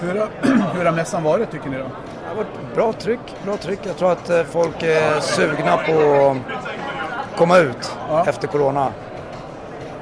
Hur, 0.00 0.18
har, 0.20 0.28
hur 0.78 0.84
har 0.84 0.92
mässan 0.92 1.22
varit 1.22 1.50
tycker 1.50 1.68
ni 1.68 1.78
då? 1.78 1.84
Har 2.30 2.36
varit 2.36 2.74
bra 2.74 2.92
tryck, 2.92 3.20
bra 3.44 3.56
tryck. 3.56 3.78
Jag 3.82 3.96
tror 3.96 4.12
att 4.12 4.30
eh, 4.30 4.42
folk 4.42 4.82
är 4.82 5.20
sugna 5.20 5.76
på 5.76 5.92
att 6.30 7.38
komma 7.38 7.58
ut 7.58 7.96
Ja. 8.08 8.24
efter 8.26 8.48
Corona. 8.48 8.92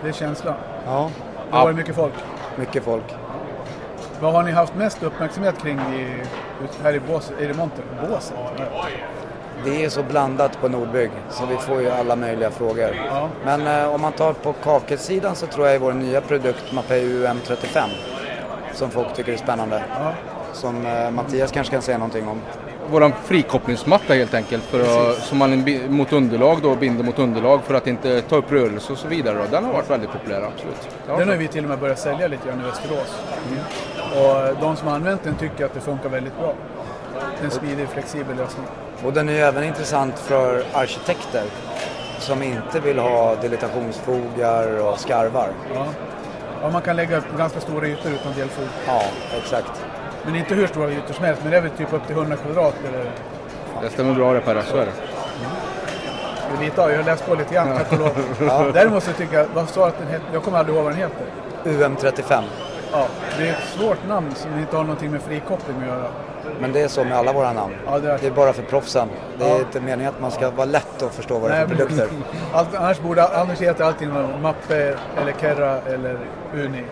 Det 0.02 0.08
är 0.08 0.12
känslan. 0.12 0.54
Ja, 0.86 1.10
Det 1.50 1.56
har 1.56 1.64
varit 1.64 1.76
mycket 1.76 1.94
folk. 1.94 2.12
mycket 2.56 2.84
folk. 2.84 3.14
Vad 4.20 4.32
har 4.32 4.42
ni 4.42 4.50
haft 4.52 4.74
mest 4.74 5.02
uppmärksamhet 5.02 5.58
kring 5.62 5.78
i, 5.78 6.22
här 6.82 6.94
i 6.94 7.00
Bås, 7.00 7.32
är 7.40 7.48
det 7.48 7.54
monter? 7.54 7.84
Båset? 8.10 8.34
Det 9.64 9.84
är 9.84 9.88
så 9.88 10.02
blandat 10.02 10.60
på 10.60 10.68
Nordbygg 10.68 11.10
så 11.30 11.46
vi 11.46 11.56
får 11.56 11.80
ju 11.82 11.90
alla 11.90 12.16
möjliga 12.16 12.50
frågor. 12.50 12.90
Ja. 13.10 13.28
Men 13.44 13.66
eh, 13.66 13.94
om 13.94 14.00
man 14.00 14.12
tar 14.12 14.32
på 14.32 14.52
kakelsidan 14.52 15.34
så 15.34 15.46
tror 15.46 15.66
jag 15.66 15.74
är 15.74 15.78
vår 15.78 15.92
nya 15.92 16.20
produkt 16.20 16.72
Mapei 16.72 17.04
UM35 17.04 17.88
som 18.72 18.90
folk 18.90 19.14
tycker 19.14 19.32
är 19.32 19.36
spännande. 19.36 19.82
Ja. 20.00 20.12
Som 20.52 20.86
eh, 20.86 21.10
Mattias 21.10 21.52
kanske 21.52 21.72
kan 21.72 21.82
säga 21.82 21.98
någonting 21.98 22.28
om. 22.28 22.40
Våran 22.90 23.12
frikopplingsmatta 23.24 24.14
helt 24.14 24.34
enkelt 24.34 24.64
för 24.64 24.80
att, 24.80 25.18
som 25.18 25.38
man 25.38 25.64
mot 25.88 26.12
underlag 26.12 26.58
då 26.62 26.74
binder 26.74 27.04
mot 27.04 27.18
underlag 27.18 27.60
för 27.62 27.74
att 27.74 27.86
inte 27.86 28.22
ta 28.22 28.36
upp 28.36 28.52
rörelse 28.52 28.92
och 28.92 28.98
så 28.98 29.08
vidare. 29.08 29.38
Då. 29.38 29.44
Den 29.50 29.64
har 29.64 29.72
varit 29.72 29.90
väldigt 29.90 30.10
populär 30.10 30.42
absolut. 30.42 30.88
Den 31.06 31.28
har 31.28 31.36
vi 31.36 31.48
till 31.48 31.64
och 31.64 31.70
med 31.70 31.78
börjat 31.78 31.98
sälja 31.98 32.28
lite 32.28 32.48
grann 32.48 32.60
i 32.60 32.64
Västerås. 32.64 33.20
Och 34.14 34.60
de 34.60 34.76
som 34.76 34.88
har 34.88 34.94
använt 34.94 35.24
den 35.24 35.34
tycker 35.34 35.64
att 35.64 35.74
det 35.74 35.80
funkar 35.80 36.08
väldigt 36.08 36.38
bra. 36.38 36.54
En 37.42 37.50
smidig, 37.50 37.88
flexibel 37.88 38.36
lösning. 38.36 38.66
Och 39.04 39.12
den 39.12 39.28
är 39.28 39.32
ju 39.32 39.38
även 39.38 39.64
intressant 39.64 40.18
för 40.18 40.64
arkitekter 40.72 41.44
som 42.18 42.42
inte 42.42 42.80
vill 42.80 42.98
ha 42.98 43.34
dilitationsfogar 43.34 44.80
och 44.80 44.98
skarvar. 44.98 45.48
Ja. 45.74 45.86
Ja, 46.62 46.70
man 46.70 46.82
kan 46.82 46.96
lägga 46.96 47.18
upp 47.18 47.36
ganska 47.38 47.60
stora 47.60 47.86
ytor 47.86 48.12
utan 48.12 48.32
delfog. 48.36 48.64
Ja, 48.86 49.02
exakt. 49.38 49.84
Men 50.28 50.36
inte 50.36 50.54
hur 50.54 50.66
stora 50.66 50.90
ytor 50.90 51.14
som 51.14 51.24
helst, 51.24 51.40
men 51.42 51.50
det 51.52 51.56
är 51.58 51.60
väl 51.62 51.70
typ 51.70 51.92
upp 51.92 52.06
till 52.06 52.16
100 52.16 52.36
kvadrat 52.36 52.74
eller 52.88 53.10
Det 53.82 53.90
stämmer 53.90 54.14
bra 54.14 54.32
det 54.32 54.40
Per, 54.40 54.62
så 54.62 54.76
är 54.76 54.86
det. 54.86 54.92
är 56.58 56.64
lite, 56.64 56.80
jag 56.80 56.96
har 56.96 57.04
läst 57.04 57.26
på 57.26 57.34
lite 57.34 57.54
grann, 57.54 57.76
tack 57.76 57.92
och 57.92 57.98
lov. 57.98 58.10
Ja. 58.40 58.64
Däremot 58.74 59.02
så 59.02 59.12
tycker 59.12 59.36
jag, 59.38 59.46
vad 59.54 59.68
sa 59.68 59.86
att 59.88 59.98
den 59.98 60.08
heter? 60.08 60.26
Jag 60.32 60.42
kommer 60.42 60.58
aldrig 60.58 60.76
ihåg 60.76 60.84
vad 60.84 60.92
den 60.92 61.00
heter. 61.00 61.26
UM35. 61.64 62.42
Ja, 62.92 63.06
det 63.38 63.48
är 63.48 63.52
ett 63.52 63.64
svårt 63.78 64.08
namn 64.08 64.34
som 64.34 64.58
inte 64.58 64.76
har 64.76 64.82
någonting 64.84 65.10
med 65.10 65.22
frikoppling 65.22 65.76
att 65.82 65.86
göra. 65.88 66.04
Men 66.60 66.72
det 66.72 66.80
är 66.82 66.88
så 66.88 67.04
med 67.04 67.18
alla 67.18 67.32
våra 67.32 67.52
namn. 67.52 67.74
Ja, 67.86 67.98
det 67.98 68.10
är- 68.10 68.18
Det 68.18 68.26
är 68.26 68.30
bara 68.30 68.52
för 68.52 68.62
proffsen. 68.62 69.08
Det 69.38 69.44
är 69.44 69.48
Ja. 69.48 69.58
inte 69.58 69.80
meningen 69.80 70.12
att 70.14 70.20
man 70.20 70.30
ska 70.30 70.50
vara 70.50 70.64
lätt 70.66 71.02
att 71.02 71.14
förstå 71.14 71.38
vad 71.38 71.50
det 71.50 71.56
är 71.56 71.66
för 71.66 71.74
produkter. 71.74 72.08
Allt, 72.52 72.74
annars 72.74 73.00
borde 73.00 73.28
annars 73.38 73.58
heter 73.60 73.84
allting 73.84 74.10
Mappe 74.42 74.76
eller 75.22 75.32
Kerra 75.40 75.78
eller 75.86 76.18
Uni. 76.54 76.82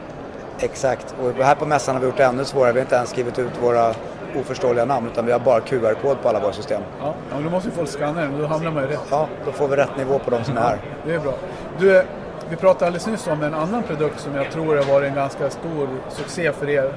Exakt. 0.60 1.14
Och 1.22 1.44
här 1.44 1.54
på 1.54 1.66
mässan 1.66 1.94
har 1.94 2.00
vi 2.00 2.06
gjort 2.06 2.16
det 2.16 2.24
ännu 2.24 2.44
svårare. 2.44 2.72
Vi 2.72 2.78
har 2.78 2.84
inte 2.84 2.94
ens 2.96 3.10
skrivit 3.10 3.38
ut 3.38 3.62
våra 3.62 3.94
oförståeliga 4.40 4.84
namn 4.84 5.06
utan 5.12 5.26
vi 5.26 5.32
har 5.32 5.38
bara 5.38 5.60
QR-kod 5.60 6.22
på 6.22 6.28
alla 6.28 6.40
våra 6.40 6.52
system. 6.52 6.82
Ja, 7.00 7.14
men 7.32 7.44
då 7.44 7.50
måste 7.50 7.68
ju 7.68 7.74
folk 7.74 7.88
scanna 7.88 8.20
den 8.20 8.34
och 8.34 8.40
då 8.40 8.46
hamnar 8.46 8.70
man 8.70 8.82
ju 8.82 8.88
rätt. 8.88 9.00
Ja, 9.10 9.28
då 9.44 9.52
får 9.52 9.68
vi 9.68 9.76
rätt 9.76 9.96
nivå 9.96 10.18
på 10.18 10.30
de 10.30 10.44
som 10.44 10.56
är 10.56 10.60
här. 10.60 10.78
Det 11.06 11.14
är 11.14 11.18
bra. 11.18 11.32
Du, 11.78 12.02
vi 12.50 12.56
pratade 12.56 12.86
alldeles 12.86 13.06
nyss 13.06 13.26
om 13.26 13.42
en 13.42 13.54
annan 13.54 13.82
produkt 13.82 14.20
som 14.20 14.34
jag 14.34 14.50
tror 14.50 14.76
har 14.76 14.84
varit 14.92 15.08
en 15.08 15.14
ganska 15.14 15.50
stor 15.50 15.88
succé 16.08 16.52
för 16.52 16.68
er. 16.68 16.92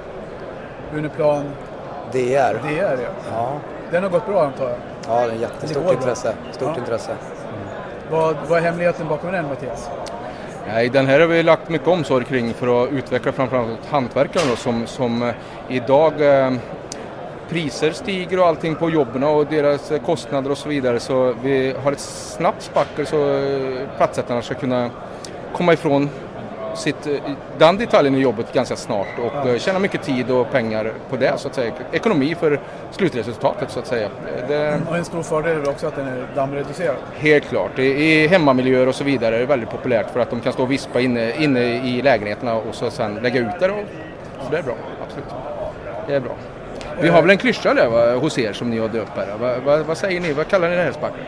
Uniplan 0.94 1.44
DR. 2.12 2.18
DR, 2.18 2.98
ja. 3.04 3.10
Ja, 3.32 3.52
Den 3.92 4.04
har 4.04 4.10
gått 4.10 4.26
bra 4.26 4.44
antar 4.46 4.70
jag. 4.70 4.78
ja 5.08 5.16
det 5.20 5.22
är 5.24 5.28
Det 5.30 5.36
jättestort 5.36 5.92
intresse. 5.94 6.34
Stort 6.52 6.70
Ja. 6.76 6.80
intresse. 6.82 7.12
Vad, 8.12 8.36
vad 8.48 8.58
är 8.58 8.62
hemligheten 8.64 9.08
bakom 9.08 9.32
den 9.32 9.48
Mattias? 9.48 9.90
Nej, 10.74 10.90
den 10.90 11.08
här 11.08 11.20
har 11.20 11.28
vi 11.28 11.44
lagt 11.44 11.70
mycket 11.70 11.88
omsorg 11.88 12.26
kring 12.26 12.54
för 12.54 12.84
att 12.84 12.92
utveckla 12.92 13.32
framförallt 13.32 13.86
hantverkarna 13.86 14.46
då, 14.50 14.56
som, 14.56 14.88
som 14.88 15.24
eh, 15.24 15.34
idag 15.70 16.22
eh, 16.22 16.54
priser 17.50 17.92
stiger 17.92 18.40
och 18.40 18.46
allting 18.48 18.76
på 18.76 18.90
jobben 18.90 19.24
och 19.24 19.46
deras 19.46 19.92
kostnader 20.06 20.52
och 20.52 20.58
så 20.58 20.70
vidare. 20.70 21.00
Så 21.00 21.36
vi 21.44 21.74
har 21.84 21.92
ett 21.92 22.00
snabbt 22.00 22.62
spackel 22.62 23.08
så 23.08 23.40
eh, 23.40 23.88
plattsättarna 23.98 24.42
ska 24.42 24.56
kunna 24.56 24.90
komma 25.54 25.74
ifrån 25.74 26.10
sitt, 26.80 27.08
eh, 27.08 27.14
den 27.58 27.78
detaljen 27.78 28.16
i 28.16 28.20
jobbet 28.20 28.54
ganska 28.54 28.76
snart 28.76 29.08
och 29.20 29.50
eh, 29.50 29.58
tjäna 29.58 29.80
mycket 29.80 30.04
tid 30.04 30.32
och 30.32 30.52
pengar 30.52 30.94
på 31.10 31.16
det 31.18 31.34
så 31.38 31.48
att 31.48 31.56
säga. 31.56 31.72
Ekonomi 31.92 32.36
för 32.40 32.60
slutresultatet 32.92 33.72
så 33.72 33.80
att 33.80 33.88
säga. 33.88 34.10
Det, 34.48 34.82
Och 34.90 34.98
en 34.98 35.06
stor 35.06 35.24
fördel 35.24 35.58
är 35.58 35.70
också 35.70 35.88
att 35.88 35.96
den 35.96 36.08
är 36.08 36.28
dammreducerad. 36.36 36.96
Helt 37.18 37.50
klart. 37.50 37.80
I 37.80 38.28
hemmamiljöer 38.28 38.88
och 38.88 38.96
så 38.96 39.04
vidare 39.04 39.36
är 39.36 39.40
det 39.40 39.46
väldigt 39.46 39.70
populärt 39.70 40.10
för 40.14 40.20
att 40.20 40.30
de 40.30 40.40
kan 40.40 40.54
stå 40.54 40.64
och 40.64 40.72
vispa 40.72 41.00
inne, 41.00 41.44
inne 41.44 41.62
i 41.62 42.02
lägenheterna 42.02 42.54
och 42.54 42.76
så 42.76 42.92
sen 42.92 43.16
lägga 43.16 43.40
ut 43.40 43.60
det. 43.60 43.70
Och, 43.70 43.86
så 44.46 44.52
det 44.52 44.58
är 44.58 44.64
bra, 44.64 44.76
absolut. 45.08 45.30
Det 46.08 46.16
är 46.16 46.20
bra. 46.20 46.36
Vi 47.02 47.10
har 47.10 47.22
väl 47.22 47.32
en 47.32 47.38
klyscha 47.38 47.74
där 47.74 47.88
va, 47.90 48.16
hos 48.16 48.38
er 48.38 48.54
som 48.54 48.70
ni 48.70 48.78
har 48.78 48.88
döpt 48.88 49.12
här. 49.16 49.38
Va, 49.40 49.56
va, 49.66 49.84
vad 49.84 49.98
säger 49.98 50.22
ni? 50.22 50.34
Vad 50.34 50.48
kallar 50.48 50.70
ni 50.70 50.76
det 50.76 50.82
här 50.82 50.92
spacket? 50.92 51.22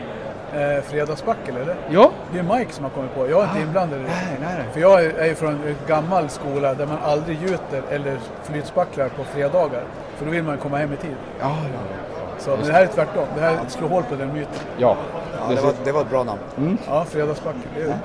Eh, 0.54 0.82
fredagsbackel 0.82 1.56
eller? 1.56 1.76
Ja. 1.90 2.10
Det 2.32 2.38
är 2.38 2.42
Mike 2.42 2.72
som 2.72 2.84
har 2.84 2.90
kommit 2.90 3.14
på. 3.14 3.28
Jag 3.30 3.42
är 3.42 3.48
inte 3.48 3.60
inblandad 3.60 4.00
i 4.00 4.02
det. 4.02 4.08
nej, 4.08 4.36
nej. 4.40 4.64
För 4.72 4.80
jag 4.80 5.04
är 5.04 5.10
är 5.18 5.26
ju 5.26 5.34
från 5.34 5.50
en 5.50 5.76
gammal 5.88 6.28
skola 6.28 6.74
där 6.74 6.86
man 6.86 6.98
aldrig 7.04 7.42
gjuter 7.42 7.82
eller 7.90 8.16
flytspacklar 8.42 9.08
på 9.08 9.24
fredagar. 9.24 9.82
För 10.16 10.24
då 10.24 10.30
vill 10.30 10.42
man 10.42 10.58
komma 10.58 10.76
hem 10.76 10.92
i 10.92 10.96
tid. 10.96 11.16
Ja, 11.40 11.56
Så, 12.38 12.50
men 12.50 12.66
det 12.66 12.72
här 12.72 12.82
är 12.82 12.86
tvärtom. 12.86 13.24
Det 13.34 13.40
här 13.40 13.58
slår 13.68 13.88
hål 13.88 14.02
på 14.02 14.14
den 14.14 14.32
myten. 14.32 14.52
Ja. 14.78 14.96
Ja, 15.38 15.54
det, 15.54 15.62
var, 15.62 15.72
det 15.84 15.92
var 15.92 16.00
ett 16.00 16.10
bra 16.10 16.24
namn. 16.24 16.78
Ja, 16.86 17.04
fredagsbackel. 17.04 17.60
Det, 17.76 17.98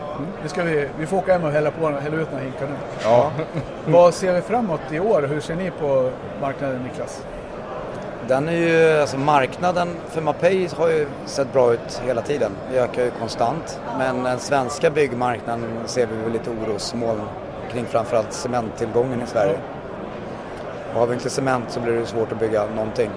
det 0.43 0.49
ska 0.49 0.63
vi, 0.63 0.89
vi 0.99 1.05
får 1.05 1.17
åka 1.17 1.33
hem 1.33 1.43
och 1.43 1.51
hälla, 1.51 1.71
på, 1.71 1.87
hälla 1.89 2.17
ut 2.17 2.31
några 2.31 2.43
hinkar 2.43 2.65
nu. 2.67 2.75
Ja. 3.03 3.31
Vad 3.85 4.13
ser 4.13 4.33
vi 4.33 4.41
framåt 4.41 4.81
i 4.91 4.99
år? 4.99 5.21
Hur 5.21 5.39
ser 5.39 5.55
ni 5.55 5.71
på 5.71 6.09
marknaden 6.41 6.83
Niklas? 6.83 7.23
Den 8.27 8.47
är 8.49 8.53
ju, 8.53 9.01
alltså 9.01 9.17
marknaden 9.17 9.87
för 10.09 10.21
Mapei 10.21 10.69
har 10.77 10.89
ju 10.89 11.07
sett 11.25 11.53
bra 11.53 11.73
ut 11.73 12.01
hela 12.05 12.21
tiden. 12.21 12.51
Vi 12.71 12.77
ökar 12.77 13.03
ju 13.03 13.11
konstant. 13.11 13.81
Men 13.97 14.23
den 14.23 14.39
svenska 14.39 14.89
byggmarknaden 14.89 15.69
ser 15.85 16.07
vi 16.07 16.15
väl 16.23 16.31
lite 16.31 16.49
orosmoln 16.49 17.21
kring 17.71 17.85
framförallt 17.85 18.33
cementtillgången 18.33 19.21
i 19.21 19.27
Sverige. 19.27 19.57
Och 20.93 20.99
har 20.99 21.07
vi 21.07 21.13
inte 21.13 21.29
cement 21.29 21.71
så 21.71 21.79
blir 21.79 21.93
det 21.93 22.05
svårt 22.05 22.31
att 22.31 22.39
bygga 22.39 22.65
någonting. 22.65 23.09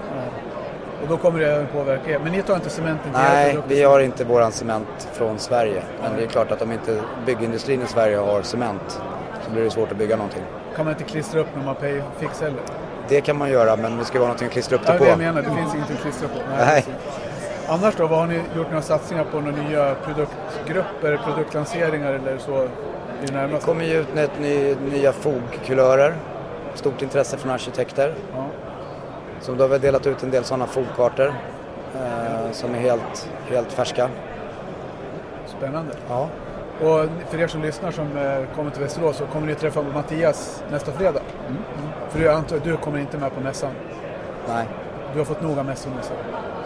Och 1.02 1.08
då 1.08 1.16
kommer 1.16 1.40
det 1.40 1.52
även 1.52 1.66
påverka 1.66 2.10
er. 2.10 2.18
Men 2.18 2.32
ni 2.32 2.42
tar 2.42 2.54
inte 2.54 2.70
cementen 2.70 3.12
till 3.12 3.20
era 3.20 3.32
Nej, 3.32 3.58
vi 3.68 3.82
har 3.82 4.00
inte 4.00 4.24
våran 4.24 4.52
cement 4.52 5.08
från 5.12 5.38
Sverige. 5.38 5.82
Men 6.02 6.16
det 6.16 6.22
är 6.22 6.26
klart 6.26 6.50
att 6.50 6.62
om 6.62 6.72
inte 6.72 7.00
byggindustrin 7.26 7.82
i 7.82 7.86
Sverige 7.86 8.16
har 8.16 8.42
cement 8.42 9.00
så 9.44 9.50
blir 9.50 9.64
det 9.64 9.70
svårt 9.70 9.92
att 9.92 9.98
bygga 9.98 10.16
någonting. 10.16 10.42
Kan 10.76 10.84
man 10.84 10.94
inte 10.94 11.04
klistra 11.04 11.40
upp 11.40 11.48
när 11.56 11.64
man 11.64 11.74
pay 11.74 12.02
fix 12.18 12.40
heller? 12.40 12.60
Det 13.10 13.20
kan 13.20 13.38
man 13.38 13.50
göra 13.50 13.76
men 13.76 13.96
det 13.96 14.04
ska 14.04 14.18
vara 14.18 14.26
någonting 14.26 14.46
att 14.46 14.52
klistra 14.52 14.76
upp 14.76 14.82
Ja, 14.86 14.92
det 14.92 14.98
på. 14.98 15.04
det 15.04 15.10
jag 15.10 15.18
menar. 15.18 15.42
Det 15.42 15.48
finns 15.56 15.74
ingenting 15.74 15.96
att 15.96 16.02
klistra 16.02 16.28
på. 16.28 16.34
Nej. 16.56 16.82
precis. 16.82 16.94
Annars 17.68 17.94
då? 17.96 18.06
Vad 18.06 18.18
har 18.18 18.26
ni 18.26 18.34
gjort 18.56 18.68
några 18.70 18.82
satsningar 18.82 19.24
på? 19.24 19.40
Några 19.40 19.62
nya 19.62 19.94
produktgrupper, 19.94 21.20
produktlanseringar 21.24 22.12
eller 22.12 22.38
så? 22.38 22.68
Det 23.32 23.60
kommer 23.64 23.84
ju 23.84 24.00
ut 24.00 24.16
ett 24.16 24.40
ny, 24.40 24.74
nya 24.74 25.12
fogkulörer. 25.12 26.14
Stort 26.74 27.02
intresse 27.02 27.36
från 27.36 27.52
arkitekter. 27.52 28.14
Ja. 28.34 28.46
Så 29.40 29.54
då 29.54 29.64
har 29.64 29.68
vi 29.68 29.78
delat 29.78 30.06
ut 30.06 30.22
en 30.22 30.30
del 30.30 30.44
sådana 30.44 30.66
fogkartor 30.66 31.34
eh, 31.94 32.52
som 32.52 32.74
är 32.74 32.78
helt, 32.78 33.28
helt 33.50 33.72
färska. 33.72 34.08
Spännande. 35.46 35.92
Ja. 36.08 36.28
Och 36.80 37.06
för 37.30 37.40
er 37.40 37.46
som 37.46 37.62
lyssnar 37.62 37.90
som 37.90 38.16
eh, 38.16 38.56
kommer 38.56 38.70
till 38.70 38.82
Västerås 38.82 39.16
så 39.16 39.26
kommer 39.26 39.46
ni 39.46 39.54
träffa 39.54 39.82
Mattias 39.82 40.64
nästa 40.70 40.92
fredag. 40.92 41.20
Mm. 41.48 41.62
För 42.10 42.20
jag 42.20 42.34
antar 42.34 42.56
att 42.56 42.64
du 42.64 42.76
kommer 42.76 42.98
inte 42.98 43.18
med 43.18 43.34
på 43.34 43.40
mässan. 43.40 43.70
Nej, 44.48 44.66
Du 45.12 45.18
har 45.18 45.24
fått 45.24 45.42
nog 45.42 45.58
av 45.58 45.64
mässor 45.64 45.90
nu. 45.90 45.96
så. 46.02 46.12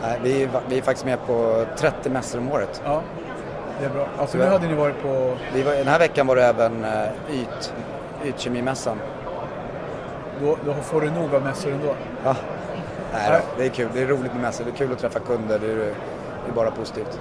nej 0.02 0.18
vi, 0.22 0.42
är- 0.42 0.48
vi 0.68 0.78
är 0.78 0.82
faktiskt 0.82 1.06
med 1.06 1.26
på 1.26 1.64
30 1.76 2.10
mässor 2.10 2.38
om 2.38 2.52
året. 2.52 2.82
Ja, 2.84 3.02
det 3.80 3.84
är 3.86 3.90
bra. 3.90 4.06
Alltså 4.18 4.38
nu 4.38 4.44
hade 4.44 4.66
ni 4.66 4.74
varit 4.74 5.02
på... 5.02 5.36
Vi 5.54 5.62
var, 5.62 5.72
den 5.72 5.88
här 5.88 5.98
veckan 5.98 6.26
var 6.26 6.36
det 6.36 6.44
även 6.44 6.84
eh, 6.84 7.08
yt, 7.30 7.72
ytkemimässan. 8.24 9.00
Då, 10.40 10.56
då 10.66 10.74
får 10.74 11.00
du 11.00 11.10
nog 11.10 11.34
av 11.34 11.42
mässor 11.42 11.72
ändå. 11.72 11.94
Ja. 12.24 12.36
Nej, 13.12 13.30
då, 13.30 13.38
det 13.58 13.64
är 13.64 13.68
kul. 13.70 13.88
Det 13.94 14.02
är 14.02 14.06
roligt 14.06 14.32
med 14.32 14.42
mässor. 14.42 14.64
Det 14.64 14.70
är 14.70 14.76
kul 14.76 14.92
att 14.92 14.98
träffa 14.98 15.18
kunder. 15.18 15.58
Det 15.58 15.66
är, 15.72 15.76
det 15.76 16.50
är 16.50 16.52
bara 16.54 16.70
positivt. 16.70 17.20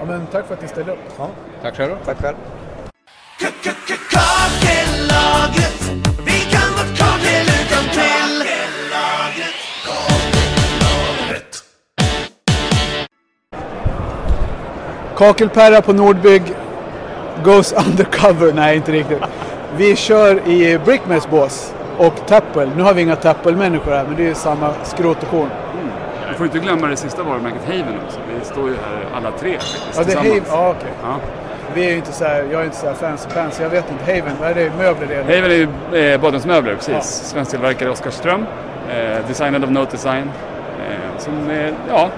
Ja, 0.00 0.04
men 0.06 0.26
tack 0.26 0.46
för 0.46 0.54
att 0.54 0.62
ni 0.62 0.68
ställde 0.68 0.92
upp. 0.92 0.98
Ja. 1.18 1.28
Tack 1.62 1.76
själv. 1.76 1.94
Tack 2.04 2.16
själv. 2.22 2.36
Kakellaget, 4.64 5.80
Kakelperra 15.16 15.82
på 15.82 15.92
Nordbygg 15.92 16.42
goes 17.44 17.72
undercover. 17.86 18.52
Nej, 18.52 18.76
inte 18.76 18.92
riktigt. 18.92 19.22
Vi 19.76 19.96
kör 19.96 20.48
i 20.48 20.78
Brickmans 20.84 21.28
bås 21.30 21.74
och 21.98 22.26
Tapple. 22.26 22.68
Nu 22.76 22.82
har 22.82 22.94
vi 22.94 23.02
inga 23.02 23.16
Tapple-människor 23.16 23.90
här, 23.92 24.04
men 24.04 24.16
det 24.16 24.30
är 24.30 24.34
samma 24.34 24.70
skrot 24.82 25.22
och 25.22 25.28
korn. 25.30 25.48
Vi 26.30 26.34
får 26.38 26.46
inte 26.46 26.58
glömma 26.58 26.86
det 26.86 26.96
sista 26.96 27.22
varumärket 27.22 27.64
Haven 27.66 27.98
också. 28.06 28.18
Vi 28.38 28.44
står 28.44 28.68
ju 28.68 28.74
här 28.74 29.16
alla 29.16 29.30
tre 29.30 29.58
faktiskt, 29.58 29.96
Ja, 29.96 30.04
det 30.04 30.12
är. 30.12 30.16
Haven. 30.16 30.42
Ja, 30.48 30.74
okej. 30.78 30.90
Ja. 31.02 31.16
Vi 31.74 31.86
är 31.86 31.90
ju 31.90 31.96
inte 31.96 32.12
så 32.12 32.24
här, 32.24 32.44
jag 32.52 32.60
är 32.60 32.64
inte 32.64 32.76
så 32.76 32.86
här 32.86 32.94
fancy 32.94 33.28
pants, 33.28 33.60
jag 33.60 33.70
vet 33.70 33.84
inte. 33.90 34.04
Haven, 34.12 34.36
vad 34.40 34.50
är 34.50 34.54
det? 34.54 34.70
Möbler 34.78 35.06
det? 35.08 35.36
Haven 35.36 35.50
är 35.50 35.54
ju 35.94 36.12
eh, 36.12 36.20
badrumsmöbler, 36.20 36.74
precis. 36.74 36.94
Ja. 36.94 37.00
Svensk 37.02 37.50
tillverkare 37.50 37.90
Oskarström. 37.90 38.46
Eh, 38.90 39.28
designad 39.28 39.64
av 39.64 39.72
Note 39.72 39.90
Design. 39.90 40.30
Eh, 40.88 41.18
som, 41.18 41.50
eh, 41.50 41.70
ja, 41.88 42.08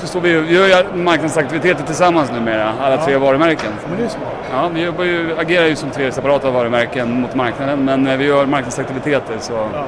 så 0.00 0.06
står 0.06 0.20
vi, 0.20 0.32
vi 0.40 0.54
gör 0.54 0.66
ju 0.66 0.96
marknadsaktiviteter 1.02 1.84
tillsammans 1.84 2.32
numera, 2.32 2.72
alla 2.80 2.94
Ja. 2.96 3.04
tre 3.04 3.16
varumärken. 3.16 3.72
Men 3.88 3.98
det 3.98 4.04
är 4.04 4.08
smart. 4.08 4.28
Ja, 4.52 4.68
vi 4.74 4.84
jobbar 4.84 5.04
ju, 5.04 5.38
agerar 5.38 5.66
ju 5.66 5.76
som 5.76 5.90
tre 5.90 6.12
separata 6.12 6.50
varumärken 6.50 7.20
mot 7.20 7.34
marknaden 7.34 7.84
men 7.84 8.06
eh, 8.06 8.16
vi 8.16 8.24
gör 8.24 8.46
marknadsaktiviteter 8.46 9.34
så 9.40 9.56
har 9.56 9.86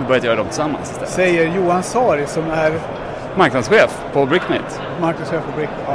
vi 0.00 0.06
börjat 0.08 0.24
göra 0.24 0.36
dem 0.36 0.46
tillsammans 0.46 0.90
istället. 0.90 1.08
Säger 1.10 1.48
Johan 1.56 1.82
Sari 1.82 2.26
som 2.26 2.50
är 2.50 2.72
Marknadschef 3.36 3.98
på 4.12 4.26
Brickmate. 4.26 4.62
marknadschef 5.00 5.40
på 5.52 5.56
Brick. 5.56 5.68
Ja. 5.86 5.94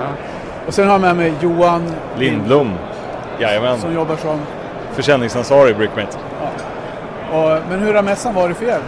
Och 0.67 0.73
sen 0.73 0.85
har 0.87 0.93
jag 0.93 1.01
med 1.01 1.15
mig 1.15 1.33
Johan 1.41 1.91
Lindblom. 2.17 2.73
Jajamän. 3.39 3.77
som 3.79 3.93
jobbar 3.93 4.15
som... 4.15 4.39
Försäljningsansvarig 4.93 5.71
i 5.71 5.73
Brickmate. 5.73 6.17
Och, 7.31 7.57
men 7.69 7.79
hur 7.79 7.93
har 7.93 8.03
mässan 8.03 8.33
varit 8.33 8.57
för 8.57 8.65
er? 8.65 8.79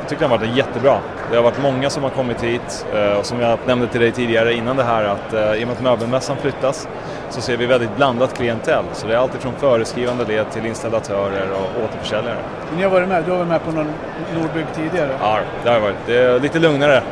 Jag 0.00 0.08
tycker 0.08 0.20
den 0.20 0.30
varit 0.30 0.56
jättebra. 0.56 0.98
Det 1.30 1.36
har 1.36 1.42
varit 1.42 1.62
många 1.62 1.90
som 1.90 2.02
har 2.02 2.10
kommit 2.10 2.42
hit 2.42 2.86
eh, 2.94 3.18
och 3.18 3.26
som 3.26 3.40
jag 3.40 3.58
nämnde 3.66 3.86
till 3.86 4.00
dig 4.00 4.12
tidigare 4.12 4.54
innan 4.54 4.76
det 4.76 4.84
här 4.84 5.04
att 5.04 5.32
eh, 5.32 5.54
i 5.54 5.64
och 5.64 5.68
med 5.68 5.76
att 5.76 5.82
möbelmässan 5.82 6.36
flyttas 6.36 6.88
så 7.30 7.40
ser 7.40 7.56
vi 7.56 7.66
väldigt 7.66 7.96
blandat 7.96 8.36
klientell. 8.36 8.84
Så 8.92 9.06
det 9.06 9.14
är 9.14 9.18
alltid 9.18 9.40
från 9.40 9.54
föreskrivande 9.54 10.24
led 10.24 10.50
till 10.50 10.66
installatörer 10.66 11.50
och 11.52 11.84
återförsäljare. 11.84 12.36
Ni 12.76 12.82
har 12.82 12.90
varit 12.90 13.08
med, 13.08 13.24
du 13.24 13.30
har 13.30 13.38
varit 13.38 13.48
med 13.48 13.64
på 13.64 13.72
någon 13.72 13.90
Nordbygg 14.34 14.66
tidigare. 14.74 15.10
Ja, 15.20 15.38
det 15.64 15.70
har 15.70 15.80
varit. 15.80 15.96
Det 16.06 16.18
är 16.18 16.40
lite 16.40 16.58
lugnare. 16.58 17.02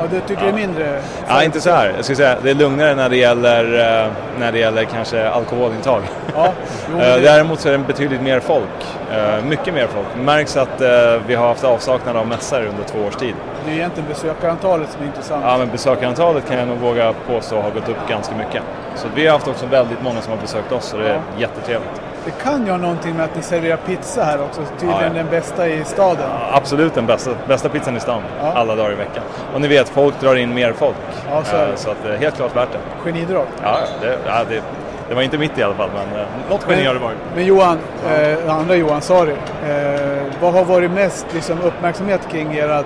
Ja, 0.00 0.06
du 0.10 0.20
tycker 0.20 0.42
det 0.42 0.48
är 0.48 0.52
mindre? 0.52 1.00
Ja, 1.28 1.42
inte 1.44 1.60
så 1.60 1.70
här. 1.70 1.92
Jag 1.96 2.04
skulle 2.04 2.16
säga 2.16 2.36
det 2.42 2.50
är 2.50 2.54
lugnare 2.54 2.94
när 2.94 3.08
det 3.08 3.16
gäller, 3.16 3.64
eh, 4.04 4.10
när 4.38 4.52
det 4.52 4.58
gäller 4.58 4.84
kanske 4.84 5.28
alkoholintag. 5.28 6.02
Ja, 6.34 6.48
jo, 6.92 6.98
Eh, 7.00 7.20
Däremot 7.22 7.60
så 7.60 7.68
är 7.68 7.72
det 7.72 7.78
betydligt 7.78 8.22
mer 8.22 8.40
folk. 8.40 8.96
Eh, 9.12 9.44
Mycket 9.44 9.74
mer 9.74 9.86
folk. 9.86 10.06
Det 10.16 10.22
märks 10.22 10.56
att 10.56 10.80
vi 11.26 11.34
har 11.34 11.48
haft 11.48 11.64
avsaknad 11.64 12.16
av 12.16 12.26
mässor 12.26 12.60
under 12.66 12.84
två 12.84 12.98
års 13.08 13.16
tid. 13.16 13.34
Det 13.64 13.70
är 13.70 13.74
egentligen 13.74 14.08
besökarantalet 14.08 14.88
som 14.92 15.02
är 15.02 15.06
intressant. 15.06 15.44
Ja, 15.46 15.58
men 15.58 15.68
besökarantalet 15.70 16.48
kan 16.48 16.58
jag 16.58 16.68
nog 16.68 16.78
våga 16.78 17.12
påstå 17.26 17.60
har 17.60 17.70
gått 17.70 17.88
upp 17.88 18.08
ganska 18.08 18.34
mycket. 18.34 18.62
Så 18.96 19.08
vi 19.14 19.26
har 19.26 19.32
haft 19.32 19.48
också 19.48 19.66
väldigt 19.66 20.02
många 20.02 20.20
som 20.20 20.32
har 20.32 20.40
besökt 20.40 20.72
oss 20.72 20.92
och 20.92 21.00
det 21.00 21.08
är 21.08 21.14
Ja. 21.14 21.20
jättetrevligt. 21.38 22.00
Det 22.24 22.30
kan 22.30 22.64
ju 22.66 22.70
ha 22.70 22.78
någonting 22.78 23.14
med 23.16 23.24
att 23.24 23.36
ni 23.36 23.42
serverar 23.42 23.76
pizza 23.76 24.24
här 24.24 24.42
också. 24.42 24.60
Tydligen 24.78 25.00
Ja, 25.00 25.06
ja. 25.06 25.12
den 25.12 25.26
bästa 25.30 25.68
i 25.68 25.84
staden. 25.84 26.30
Absolut 26.52 26.94
den 26.94 27.06
bästa, 27.06 27.30
bästa 27.48 27.68
pizzan 27.68 27.96
i 27.96 28.00
stan, 28.00 28.22
Ja. 28.42 28.52
alla 28.54 28.74
dagar 28.76 28.92
i 28.92 28.94
veckan. 28.94 29.22
Och 29.54 29.60
ni 29.60 29.68
vet, 29.68 29.88
folk 29.88 30.20
drar 30.20 30.34
in 30.36 30.54
mer 30.54 30.72
folk. 30.72 30.96
Ja, 31.30 31.44
så. 31.44 31.56
Eh, 31.56 31.74
så 31.74 31.90
att 31.90 32.04
är 32.04 32.16
helt 32.16 32.36
klart 32.36 32.56
värt 32.56 32.68
det. 32.72 32.78
Genidrag. 33.10 33.46
Ja, 33.62 33.76
det, 34.02 34.18
ja, 34.26 34.44
det, 34.48 34.62
det 35.08 35.14
var 35.14 35.22
inte 35.22 35.38
mitt 35.38 35.58
i 35.58 35.62
alla 35.62 35.74
fall, 35.74 35.90
men 35.94 36.20
eh, 36.20 36.26
något 36.50 36.66
geni 36.68 36.86
har 36.86 36.94
det 36.94 37.00
varit. 37.00 37.18
Men 37.34 37.44
Johan, 37.46 37.78
eh, 38.10 38.54
andra 38.58 38.74
Johan, 38.74 39.00
sorry. 39.00 39.32
Eh, 39.68 40.22
vad 40.40 40.52
har 40.52 40.64
varit 40.64 40.90
mest 40.90 41.26
liksom, 41.34 41.60
uppmärksamhet 41.60 42.28
kring 42.30 42.54
era, 42.56 42.84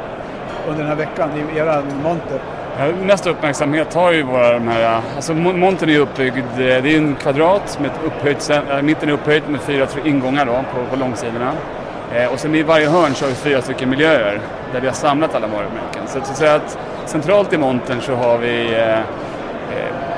under 0.68 0.79
den 0.79 0.87
här 0.88 0.97
veckan 0.97 1.29
i 1.55 1.59
era 1.59 1.83
monter? 2.03 2.38
Mest 3.03 3.27
uppmärksamhet 3.27 3.95
har 3.95 4.13
ju 4.13 4.23
våra 4.23 4.53
de 4.53 4.69
här, 4.69 5.01
alltså 5.17 5.35
montern 5.35 5.89
är 5.89 5.93
ju 5.93 5.99
uppbyggd, 5.99 6.37
eh, 6.37 6.57
det 6.57 6.65
är 6.65 6.97
en 6.97 7.15
kvadrat 7.15 7.79
med 7.81 7.91
ett 7.91 8.01
upphöjt, 8.07 8.51
eh, 8.51 8.83
mitten 8.83 9.09
är 9.09 9.13
upphöjt 9.13 9.49
med 9.49 9.61
fyra 9.61 9.87
ingångar 10.05 10.47
då 10.47 10.53
på, 10.53 10.91
på 10.91 10.97
långsidorna. 10.97 11.53
Eh, 12.15 12.33
och 12.33 12.41
sen 12.41 12.55
i 12.55 12.63
varje 12.63 12.89
hörn 12.89 13.15
så 13.15 13.25
har 13.25 13.31
vi 13.31 13.35
fyra 13.35 13.63
stycken 13.63 13.91
miljöer 13.91 14.41
där 14.73 14.81
vi 14.81 14.87
har 14.87 14.95
samlat 14.95 15.35
alla 15.35 15.47
varumärken. 15.47 16.03
Så 16.07 16.19
att, 16.19 16.27
så 16.27 16.33
att 16.33 16.39
säga 16.39 16.55
att 16.55 16.79
centralt 17.07 17.53
i 17.53 17.59
montern 17.59 18.01
så 18.01 18.15
har 18.15 18.39
vi 18.39 18.75
eh, 18.75 18.99
eh, 18.99 19.05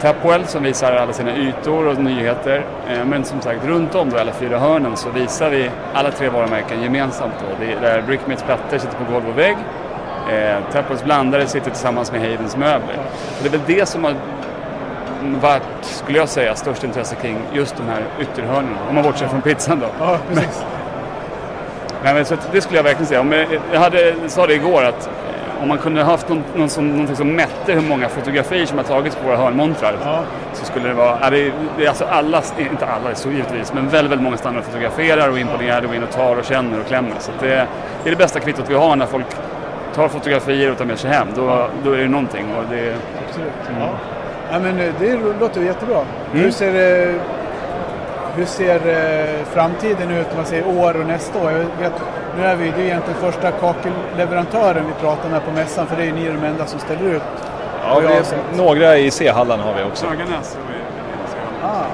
Tapwell 0.01 0.47
som 0.47 0.62
visar 0.62 0.92
alla 0.92 1.12
sina 1.12 1.37
ytor 1.37 1.87
och 1.87 1.99
nyheter. 1.99 2.64
Eh, 2.90 3.05
men 3.05 3.25
som 3.25 3.40
sagt 3.40 3.64
runt 3.64 3.95
om 3.95 4.11
då 4.11 4.16
i 4.16 4.21
alla 4.21 4.33
fyra 4.33 4.59
hörnen 4.59 4.97
så 4.97 5.11
visar 5.11 5.51
vi 5.51 5.71
alla 5.95 6.11
tre 6.11 6.29
varumärken 6.29 6.83
gemensamt 6.83 7.35
då. 7.40 7.64
Det 7.64 7.73
är 7.73 7.81
där 7.81 8.03
Brickmates 8.03 8.45
plattor 8.45 8.79
sitter 8.79 8.97
på 8.97 9.12
golv 9.12 9.29
och 9.29 9.38
vägg. 9.38 9.57
Eh, 10.33 10.57
Tapwells 10.73 11.05
blandare 11.05 11.47
sitter 11.47 11.71
tillsammans 11.71 12.12
med 12.12 12.21
Haydens 12.21 12.57
möbler. 12.57 12.97
Och 13.39 13.43
det 13.43 13.49
är 13.49 13.51
väl 13.51 13.61
det 13.67 13.87
som 13.87 14.05
har 14.05 14.15
varit, 15.41 15.62
skulle 15.83 16.19
jag 16.19 16.29
säga, 16.29 16.55
störst 16.55 16.85
intresse 16.85 17.15
kring 17.15 17.39
just 17.53 17.77
de 17.77 17.83
här 17.89 18.03
ytterhörnen. 18.21 18.77
Om 18.89 18.95
man 18.95 19.05
bortser 19.05 19.27
från 19.29 19.43
pizzan 19.43 19.81
då. 19.81 19.87
Ja, 20.01 20.19
precis. 20.29 20.65
Nej, 22.05 22.15
men 22.15 22.25
så 22.25 22.37
det 22.53 22.61
skulle 22.61 22.79
jag 22.79 22.85
verkligen 22.85 23.07
säga. 23.07 23.21
Om 23.21 23.33
jag, 23.33 23.47
jag 23.73 23.81
hade, 23.81 24.15
sa 24.27 24.47
det 24.47 24.55
igår 24.55 24.85
att 24.85 25.07
eh, 25.07 25.62
om 25.62 25.69
man 25.69 25.79
kunde 25.79 26.03
haft 26.03 26.29
någon, 26.29 26.45
någon 26.55 26.69
som, 26.69 26.89
någonting 26.91 27.17
som 27.17 27.29
mätte 27.33 27.73
hur 27.73 27.81
många 27.89 28.09
fotografier 28.09 28.67
som 28.67 28.79
har 28.79 28.85
tagits 28.85 29.17
på 29.17 29.27
våra 29.27 29.37
hörnmontrar 29.37 29.95
så 30.53 30.65
skulle 30.65 30.89
det 30.89 30.95
vara, 30.95 31.19
ja, 31.23 31.31
det, 31.31 31.39
är- 31.85 31.89
alltså 31.89 32.05
alla, 32.05 32.43
inte 32.59 32.87
alla 32.87 33.15
så 33.15 33.31
givetvis, 33.31 33.73
men 33.73 33.89
väldigt, 33.89 34.11
väldigt 34.12 34.25
många 34.25 34.37
stannar 34.37 34.59
och 34.59 34.65
fotograferar 34.65 35.29
och 35.29 35.37
är 35.37 35.41
imponerade 35.41 35.87
och 35.87 35.95
in 35.95 36.03
och 36.03 36.11
tar 36.11 36.37
och 36.37 36.45
känner 36.45 36.81
och 36.81 36.87
klämmer. 36.87 37.12
Så 37.19 37.31
det, 37.41 37.47
det 37.49 38.09
är 38.09 38.11
det 38.11 38.17
bästa 38.17 38.41
kvittot 38.41 38.65
vi 38.69 38.75
har 38.75 38.97
när 38.97 39.07
folk 39.07 39.27
tar 39.96 40.09
fotografier 40.09 40.70
och 40.72 40.78
tar 40.78 40.85
med 40.85 40.98
sig 40.98 41.11
hem. 41.11 41.28
Då, 41.35 41.68
då 41.85 41.92
är 41.92 41.98
det 41.98 42.09
någonting. 42.09 42.46
Och 42.59 42.64
det, 42.70 42.96
Absolut. 43.28 43.52
Mm. 43.68 43.80
Ja. 43.82 43.88
Ja, 44.52 44.59
men 44.59 44.80
eh, 44.80 44.92
det 44.98 45.18
låter 45.40 45.61
jättebra. 45.61 45.96
Mm. 45.96 46.44
Hur 46.44 46.50
ser, 46.50 46.74
eh, 47.09 47.14
hur 48.37 48.46
ser 48.46 48.76
eh, 48.76 49.44
framtiden 49.44 50.11
ut 50.11 50.26
man 50.37 50.46
säger 50.46 50.78
år 50.78 51.00
och 51.00 51.06
nästa 51.06 51.42
år? 51.42 51.50
Jag 51.52 51.59
vet, 51.59 51.92
nu 52.37 52.44
är 52.44 52.56
vi 52.56 52.70
det 52.70 52.76
är 52.76 52.78
ju 52.78 52.87
egentligen 52.87 53.20
första 53.20 53.50
kakelleverantören 53.50 54.87
vi 54.87 54.92
pratar 55.06 55.28
med 55.28 55.44
på 55.44 55.50
mässan 55.50 55.87
för 55.87 55.96
det 55.96 56.02
är 56.02 56.06
ju 56.06 56.12
ni 56.12 56.26
de 56.26 56.44
enda 56.44 56.66
som 56.66 56.80
ställer 56.80 57.11
ut. 57.11 57.22
Ja, 57.82 58.00
vi, 58.00 58.56
några 58.56 58.98
i 58.98 59.11
C-hallen 59.11 59.61
har 59.61 59.74
vi 59.74 59.82
också. 59.90 60.06
Höganäs. 60.06 60.59
Ah. 61.62 61.85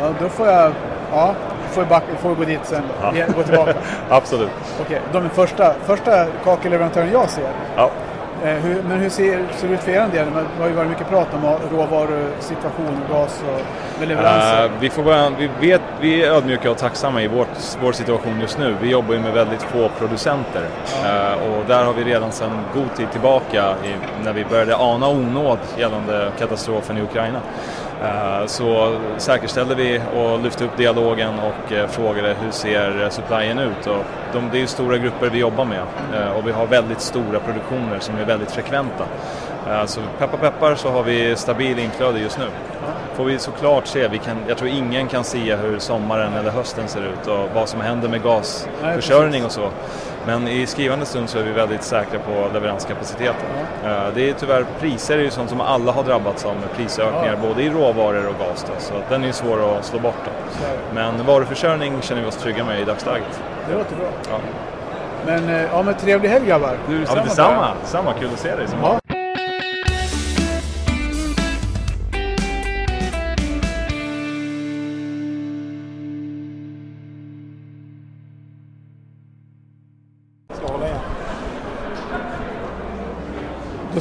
Ja, 0.00 0.14
då 0.20 0.28
får 0.28 0.46
jag, 0.46 0.72
ja, 1.12 1.34
får 1.76 1.82
jag, 1.82 1.88
backa, 1.88 2.06
får 2.18 2.30
jag 2.30 2.38
gå 2.38 2.44
dit 2.44 2.60
sen. 2.62 2.82
Ja. 3.02 3.14
Igen, 3.14 3.32
Gå 3.36 3.42
tillbaka. 3.42 3.74
Absolut. 4.08 4.50
Okej, 4.80 5.00
de 5.12 5.24
är 5.24 5.28
första, 5.28 5.74
första 5.86 6.26
kakelleverantören 6.44 7.12
jag 7.12 7.30
ser. 7.30 7.48
Ja. 7.76 7.90
Eh, 8.44 8.50
hur, 8.50 8.82
men 8.82 8.98
hur 8.98 9.10
ser, 9.10 9.44
ser 9.56 9.68
det 9.68 9.74
ut 9.74 9.80
för 9.80 9.92
er 9.92 10.08
del? 10.12 10.26
Det 10.34 10.62
har 10.62 10.68
ju 10.68 10.74
varit 10.74 10.90
mycket 10.90 11.08
prat 11.08 11.28
om 11.34 11.56
råvarusituation, 11.76 13.00
gas 13.10 13.42
och 14.00 14.06
leveranser. 14.06 14.64
Eh, 14.64 14.70
vi, 14.80 14.90
får 14.90 15.02
bara, 15.02 15.30
vi, 15.30 15.50
vet, 15.60 15.80
vi 16.00 16.24
är 16.24 16.30
ödmjuka 16.30 16.70
och 16.70 16.78
tacksamma 16.78 17.22
i 17.22 17.28
vårt, 17.28 17.48
vår 17.82 17.92
situation 17.92 18.40
just 18.40 18.58
nu. 18.58 18.76
Vi 18.80 18.90
jobbar 18.90 19.14
ju 19.14 19.20
med 19.20 19.32
väldigt 19.32 19.62
få 19.62 19.88
producenter 19.98 20.62
Eh, 21.04 21.32
och 21.32 21.64
där 21.66 21.84
har 21.84 21.92
vi 21.92 22.04
redan 22.04 22.32
sedan 22.32 22.50
god 22.74 22.94
tid 22.96 23.10
tillbaka 23.12 23.74
i, 23.84 23.94
när 24.24 24.32
vi 24.32 24.44
började 24.44 24.76
ana 24.76 25.08
onåd 25.08 25.58
gällande 25.78 26.32
katastrofen 26.38 26.98
i 26.98 27.02
Ukraina. 27.02 27.40
Eh, 28.02 28.46
så 28.46 28.96
säkerställde 29.16 29.74
vi 29.74 30.00
och 30.16 30.42
lyfte 30.42 30.64
upp 30.64 30.76
dialogen 30.76 31.34
och 31.38 31.72
eh, 31.72 31.88
frågade 31.88 32.36
hur 32.44 32.50
ser 32.50 33.08
supplyen 33.10 33.58
ut? 33.58 33.86
Och 33.86 34.04
de, 34.32 34.48
det 34.52 34.58
är 34.58 34.60
ju 34.60 34.66
stora 34.66 34.98
grupper 34.98 35.30
vi 35.30 35.38
jobbar 35.38 35.64
med 35.64 35.82
eh, 36.14 36.30
och 36.36 36.46
vi 36.48 36.52
har 36.52 36.66
väldigt 36.66 37.00
stora 37.00 37.38
produktioner 37.40 37.98
som 38.00 38.16
är 38.16 38.24
väldigt 38.24 38.50
frekventa. 38.50 39.04
Eh, 39.70 39.84
Så 39.86 40.00
peppar 40.18 40.38
peppar 40.38 40.74
så 40.74 40.90
har 40.90 41.02
vi 41.02 41.36
stabil 41.36 41.78
inflöde 41.78 42.18
just 42.18 42.38
nu. 42.38 42.44
Får 43.14 43.24
vi 43.24 43.38
såklart 43.38 43.86
se, 43.86 44.08
vi 44.08 44.18
kan, 44.18 44.36
jag 44.48 44.56
tror 44.58 44.70
ingen 44.70 45.06
kan 45.08 45.24
se 45.24 45.56
hur 45.56 45.78
sommaren 45.78 46.32
eller 46.34 46.50
hösten 46.50 46.88
ser 46.88 47.00
ut 47.00 47.26
och 47.26 47.48
vad 47.54 47.68
som 47.68 47.80
händer 47.80 48.08
med 48.08 48.22
gasförsörjning 48.22 49.44
och 49.44 49.52
så. 49.52 49.68
Men 50.26 50.48
i 50.48 50.66
skrivande 50.66 51.06
stund 51.06 51.28
så 51.30 51.38
är 51.38 51.42
vi 51.42 51.52
väldigt 51.52 51.82
säkra 51.82 52.18
på 52.18 52.48
leveranskapaciteten. 52.54 53.46
Eh, 53.84 53.90
Det 54.14 54.30
är 54.30 54.34
tyvärr, 54.38 54.64
priser 54.80 55.18
är 55.18 55.22
ju 55.22 55.30
sånt 55.30 55.50
som 55.50 55.60
alla 55.60 55.92
har 55.92 56.02
drabbats 56.04 56.44
av 56.44 56.54
med 56.54 56.72
prisökningar 56.76 57.36
både 57.42 57.62
i 57.62 57.70
råvaror 57.70 58.26
och 58.26 58.38
gas. 58.38 58.64
Då, 58.68 58.72
så 58.78 58.94
att 58.94 59.08
den 59.10 59.22
är 59.22 59.26
ju 59.26 59.32
svår 59.32 59.78
att 59.78 59.84
slå 59.84 59.98
bort. 59.98 60.14
Då. 60.24 60.30
Men 60.94 61.26
varuförsörjning 61.26 62.02
känner 62.02 62.22
vi 62.22 62.28
oss 62.28 62.36
trygga 62.36 62.64
med 62.64 62.80
i 62.80 62.84
dagsläget. 62.84 63.40
Det 63.68 63.74
låter 63.74 63.96
bra. 63.96 64.08
Ja. 64.30 64.38
Men, 65.26 65.48
eh, 65.48 65.62
ja, 65.72 65.82
men 65.82 65.94
trevlig 65.94 66.28
helg 66.28 66.46
grabbar. 66.46 66.76
Ja, 66.88 67.14
men 67.14 67.24
detsamma. 67.24 67.68
Samma, 67.84 68.12
kul 68.12 68.28
att 68.32 68.38
se 68.40 68.56
dig. 68.56 68.68
Som 68.68 68.78
Ja. 68.82 69.00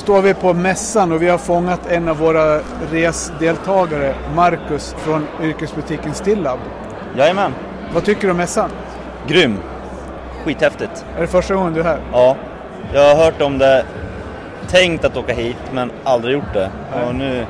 Står 0.05 0.21
vi 0.21 0.33
på 0.33 0.53
mässan 0.53 1.11
och 1.11 1.21
vi 1.21 1.27
har 1.29 1.37
fångat 1.37 1.79
en 1.87 2.09
av 2.09 2.17
våra 2.17 2.59
resdeltagare, 2.91 4.15
Marcus 4.35 4.95
från 4.97 5.27
yrkesbutiken 5.43 6.13
Stillab. 6.13 6.59
Jajamän. 7.17 7.53
Vad 7.93 8.05
tycker 8.05 8.21
du 8.21 8.31
om 8.31 8.37
mässan? 8.37 8.69
Grym. 9.27 9.57
Skithäftigt. 10.43 11.05
Är 11.17 11.21
det 11.21 11.27
första 11.27 11.55
gången 11.55 11.73
du 11.73 11.79
är 11.79 11.83
här? 11.83 11.99
Ja. 12.11 12.35
Jag 12.93 13.15
har 13.15 13.25
hört 13.25 13.41
om 13.41 13.57
det, 13.57 13.85
tänkt 14.67 15.05
att 15.05 15.17
åka 15.17 15.33
hit 15.33 15.57
men 15.73 15.91
aldrig 16.03 16.33
gjort 16.33 16.53
det. 16.53 16.69
Nej. 16.95 17.07
Och 17.07 17.15
nu, 17.15 17.45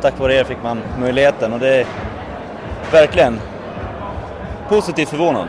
tack 0.00 0.18
vare 0.18 0.34
er, 0.34 0.44
fick 0.44 0.62
man 0.62 0.80
möjligheten 1.00 1.52
och 1.52 1.58
det 1.58 1.80
är 1.80 1.86
verkligen 2.92 3.40
positivt 4.72 5.08
förvånad. 5.08 5.48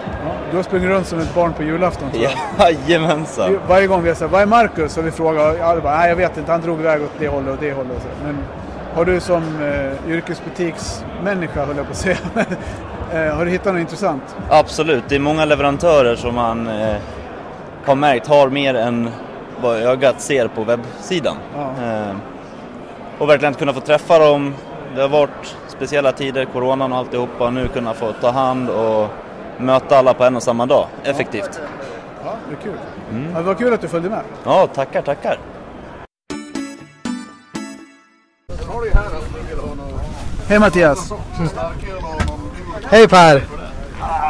Du 0.52 0.56
har 0.56 0.64
sprungit 0.64 0.90
runt 0.90 1.08
som 1.08 1.20
ett 1.20 1.36
barn 1.36 1.54
på 1.54 1.64
julafton 1.64 2.12
tror 2.12 2.24
jag. 2.24 2.72
Jajamensan. 2.72 3.60
Varje 3.68 3.88
gång 3.88 4.04
vi 4.04 4.10
har 4.10 4.16
sagt, 4.16 4.32
vad 4.32 4.42
är 4.42 4.46
Marcus? 4.46 4.98
Och 4.98 5.08
vi 5.08 5.12
frågar, 5.12 5.56
ja, 5.56 5.80
bara, 5.82 5.98
nej 5.98 6.10
jag 6.10 6.16
vet 6.16 6.38
inte, 6.38 6.52
han 6.52 6.62
drog 6.62 6.80
iväg 6.80 7.02
åt 7.02 7.12
det 7.20 7.28
hållet 7.28 7.54
och 7.54 7.58
det 7.60 7.74
hållet. 7.74 7.98
så. 8.02 8.26
Men 8.26 8.38
har 8.96 9.06
du 9.06 9.20
som 9.20 9.44
eh, 9.62 10.12
yrkesbutiksmänniska, 10.12 11.66
höll 11.66 11.78
jag 11.78 11.86
på 11.86 11.92
att 11.92 11.98
säga, 11.98 12.18
eh, 13.14 13.36
har 13.36 13.46
du 13.46 13.52
hittat 13.52 13.74
något 13.74 13.82
intressant? 13.82 14.36
Absolut, 14.50 15.04
det 15.08 15.16
är 15.16 15.20
många 15.20 15.46
leverantörer 15.46 16.16
som 16.16 16.36
man 16.36 16.68
eh, 16.68 16.96
har 17.86 17.96
märkt 17.96 18.28
har 18.28 18.50
mer 18.50 18.74
än 18.74 19.10
vad 19.62 19.78
ögat 19.78 20.22
ser 20.22 20.48
på 20.48 20.64
webbsidan. 20.64 21.36
Ja. 21.56 21.86
Eh, 21.86 22.16
och 23.18 23.30
verkligen 23.30 23.54
kunna 23.54 23.74
få 23.74 23.80
träffa 23.80 24.20
dem. 24.20 24.54
Det 24.96 25.02
har 25.02 25.10
varit 25.10 25.56
speciella 25.84 26.12
tider, 26.12 26.46
coronan 26.46 26.92
och 26.92 26.98
alltihopa. 26.98 27.50
Nu 27.50 27.68
kunna 27.68 27.94
få 27.94 28.14
ta 28.22 28.32
hand 28.32 28.70
och 28.70 29.08
möta 29.58 29.98
alla 29.98 30.14
på 30.14 30.24
en 30.24 30.36
och 30.36 30.44
samma 30.44 30.66
dag, 30.66 30.88
effektivt. 31.04 31.62
Ja, 32.26 32.36
det 32.50 32.56
är 32.56 32.62
kul. 32.64 32.80
Mm. 33.12 33.32
Ja, 33.32 33.38
det 33.38 33.44
var 33.44 33.54
kul 33.54 33.74
att 33.74 33.82
du 33.82 33.88
följde 33.88 34.10
med. 34.10 34.22
Ja, 34.44 34.68
tackar, 34.68 35.02
tackar. 35.02 35.38
Hej 40.48 40.60
Mattias! 40.60 41.14
Hej 42.84 43.08
Per! 43.08 43.42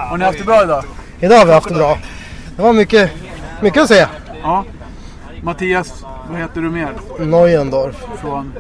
Har 0.09 0.17
ni 0.17 0.25
haft 0.25 0.37
det 0.39 0.45
bra 0.45 0.63
idag? 0.63 0.83
Idag 1.19 1.37
har 1.37 1.45
vi 1.45 1.53
haft 1.53 1.67
det 1.67 1.75
bra. 1.75 1.97
Det 2.55 2.61
var 2.61 2.73
mycket, 2.73 3.11
mycket 3.61 3.81
att 3.81 3.87
se. 3.87 4.07
Ja. 4.43 4.65
Mattias, 5.41 6.05
vad 6.29 6.39
heter 6.39 6.61
du 6.61 6.69
mer? 6.69 6.93
Neuendorf. 7.19 8.05
Från 8.21 8.53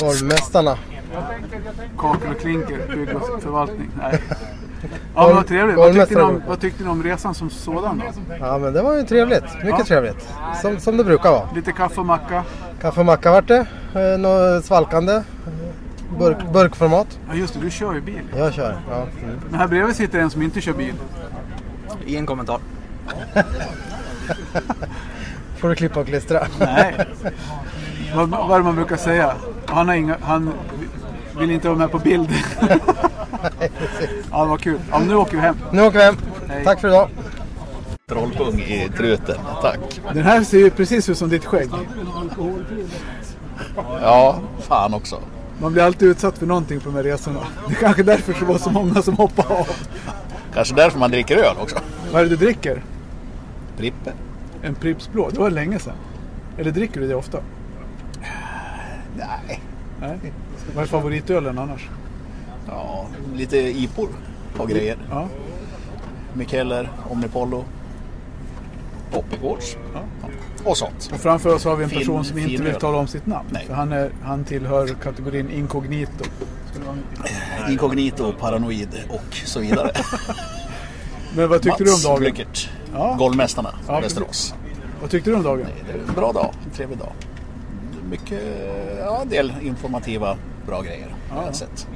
Golvmästarna. 0.00 0.78
Kakel 1.98 2.30
och 2.30 2.40
Klinker, 2.40 2.96
bygg 2.96 3.16
och 3.16 3.42
förvaltning. 3.42 3.90
Nej. 3.98 4.22
Ja, 5.14 5.26
men 5.26 5.36
vad 5.36 5.46
trevligt. 5.46 5.76
Vad 5.76 5.94
tyckte, 5.94 6.14
ni 6.14 6.20
om, 6.20 6.42
vad 6.48 6.60
tyckte 6.60 6.82
ni 6.84 6.88
om 6.90 7.02
resan 7.02 7.34
som 7.34 7.50
sådan 7.50 7.98
då? 7.98 8.34
Ja 8.40 8.58
men 8.58 8.72
det 8.72 8.82
var 8.82 8.94
ju 8.94 9.02
trevligt. 9.02 9.44
Mycket 9.54 9.78
Ja. 9.78 9.84
trevligt. 9.84 10.28
Som, 10.62 10.78
som 10.78 10.96
det 10.96 11.04
brukar 11.04 11.30
vara. 11.30 11.48
Lite 11.54 11.72
kaffe 11.72 12.00
och 12.00 12.06
macka. 12.06 12.44
Kaffe 12.80 13.00
och 13.00 13.06
macka 13.06 13.30
vart 13.30 13.48
det. 13.48 13.66
Eh, 13.94 14.18
Något 14.18 14.64
svalkande. 14.64 15.22
Burk, 16.18 16.36
burkformat. 16.52 17.18
Ja 17.28 17.34
just 17.34 17.54
det, 17.54 17.60
du 17.60 17.70
kör 17.70 17.94
ju 17.94 18.00
bil. 18.00 18.20
Jag 18.36 18.52
kör. 18.54 18.76
Ja. 18.90 18.96
Mm. 18.96 19.40
Men 19.50 19.60
här 19.60 19.68
bredvid 19.68 19.96
sitter 19.96 20.18
en 20.18 20.30
som 20.30 20.42
inte 20.42 20.60
kör 20.60 20.72
bil. 20.72 20.94
Ingen 22.06 22.26
kommentar. 22.26 22.58
Får 25.56 25.68
du 25.68 25.74
klippa 25.74 26.00
och 26.00 26.06
klistra. 26.06 26.46
Nej. 26.58 27.06
Vad, 28.16 28.28
vad 28.30 28.50
är 28.50 28.58
det 28.58 28.64
man 28.64 28.74
brukar 28.76 28.96
säga? 28.96 29.34
Han, 29.66 29.88
har 29.88 29.94
inga, 29.94 30.16
han 30.22 30.52
vill 31.38 31.50
inte 31.50 31.68
vara 31.68 31.78
med 31.78 31.90
på 31.90 31.98
bild. 31.98 32.28
ja, 34.30 34.42
det 34.42 34.48
var 34.48 34.56
kul. 34.56 34.80
Ja, 34.90 34.98
nu 34.98 35.14
åker 35.14 35.36
vi 35.36 35.42
hem. 35.42 35.56
Nu 35.72 35.82
åker 35.82 35.98
vi 35.98 36.04
hem. 36.04 36.16
Tack 36.64 36.80
för 36.80 36.88
idag. 36.88 37.08
Trollpung 38.08 38.60
i 38.60 38.88
truten, 38.96 39.36
tack. 39.62 40.00
Den 40.12 40.22
här 40.22 40.44
ser 40.44 40.58
ju 40.58 40.70
precis 40.70 41.08
ut 41.08 41.18
som 41.18 41.28
ditt 41.28 41.44
skägg. 41.44 41.70
Ja, 44.02 44.40
fan 44.60 44.94
också. 44.94 45.20
Man 45.60 45.72
blir 45.72 45.82
alltid 45.82 46.08
utsatt 46.08 46.38
för 46.38 46.46
någonting 46.46 46.80
på 46.80 46.88
de 46.88 46.96
här 46.96 47.02
resorna. 47.02 47.40
Det 47.68 47.74
är 47.74 47.78
kanske 47.78 48.02
därför 48.02 48.32
det 48.40 48.44
var 48.44 48.58
så 48.58 48.70
många 48.70 49.02
som 49.02 49.16
hoppade 49.16 49.54
av. 49.54 49.68
Kanske 50.54 50.74
därför 50.74 50.98
man 50.98 51.10
dricker 51.10 51.36
öl 51.36 51.56
också. 51.60 51.76
Vad 52.12 52.20
är 52.20 52.24
det 52.24 52.30
du 52.30 52.36
dricker? 52.36 52.82
Prippe. 53.76 54.12
En 54.62 54.74
Pripps 54.74 55.12
blå? 55.12 55.28
Det 55.30 55.38
var 55.38 55.50
länge 55.50 55.78
sedan. 55.78 55.94
Eller 56.58 56.70
dricker 56.70 57.00
du 57.00 57.08
det 57.08 57.14
ofta? 57.14 57.38
Nej. 59.16 59.60
Nej. 60.00 60.32
Vad 60.74 60.82
är 60.84 60.88
favoritölen 60.88 61.58
annars? 61.58 61.88
Ja, 62.68 63.06
lite 63.36 63.56
IPor 63.58 64.08
och 64.58 64.68
grejer. 64.68 64.96
Ja. 65.10 65.28
Mikeller, 66.34 66.90
Omnipollo, 67.10 67.64
Poppigårds 69.12 69.76
och 70.64 70.76
sånt. 70.76 71.10
Och 71.14 71.20
framför 71.20 71.54
oss 71.54 71.64
har 71.64 71.76
vi 71.76 71.84
en 71.84 71.90
Fin- 71.90 71.98
person 71.98 72.24
som 72.24 72.38
inte 72.38 72.50
fin 72.50 72.64
vill 72.64 72.74
öl. 72.74 72.80
tala 72.80 72.98
om 72.98 73.06
sitt 73.06 73.26
namn. 73.26 73.48
Nej. 73.52 73.64
För 73.66 73.74
han, 73.74 73.92
är, 73.92 74.10
han 74.22 74.44
tillhör 74.44 74.88
kategorin 75.02 75.50
inkognito. 75.50 76.24
Inkognito, 77.70 78.32
paranoid 78.40 78.88
och 79.08 79.34
så 79.34 79.60
vidare. 79.60 79.90
Men 81.36 81.48
vad 81.48 81.62
tyckte 81.62 81.82
Mats 81.84 82.02
du 82.02 82.08
om 82.08 82.12
dagen? 82.14 82.20
Blyckert, 82.20 82.70
Ja. 82.94 83.16
Golvmästarna, 83.18 83.74
Ja, 83.88 84.00
Västerås. 84.00 84.54
Vad 85.00 85.10
tyckte 85.10 85.30
du 85.30 85.36
om 85.36 85.42
dagen? 85.42 85.66
Det 85.86 85.92
är 85.92 85.98
en 86.08 86.14
bra 86.14 86.32
dag, 86.32 86.54
en 86.64 86.70
trevlig 86.70 86.98
dag. 86.98 87.12
Mycket, 88.10 88.40
ja, 89.00 89.20
en 89.22 89.28
del 89.28 89.52
informativa, 89.62 90.36
bra 90.66 90.82
grejer 90.82 91.14
har 91.30 91.40
Ja. 91.40 91.46
jag 91.46 91.54
sett. 91.54 91.88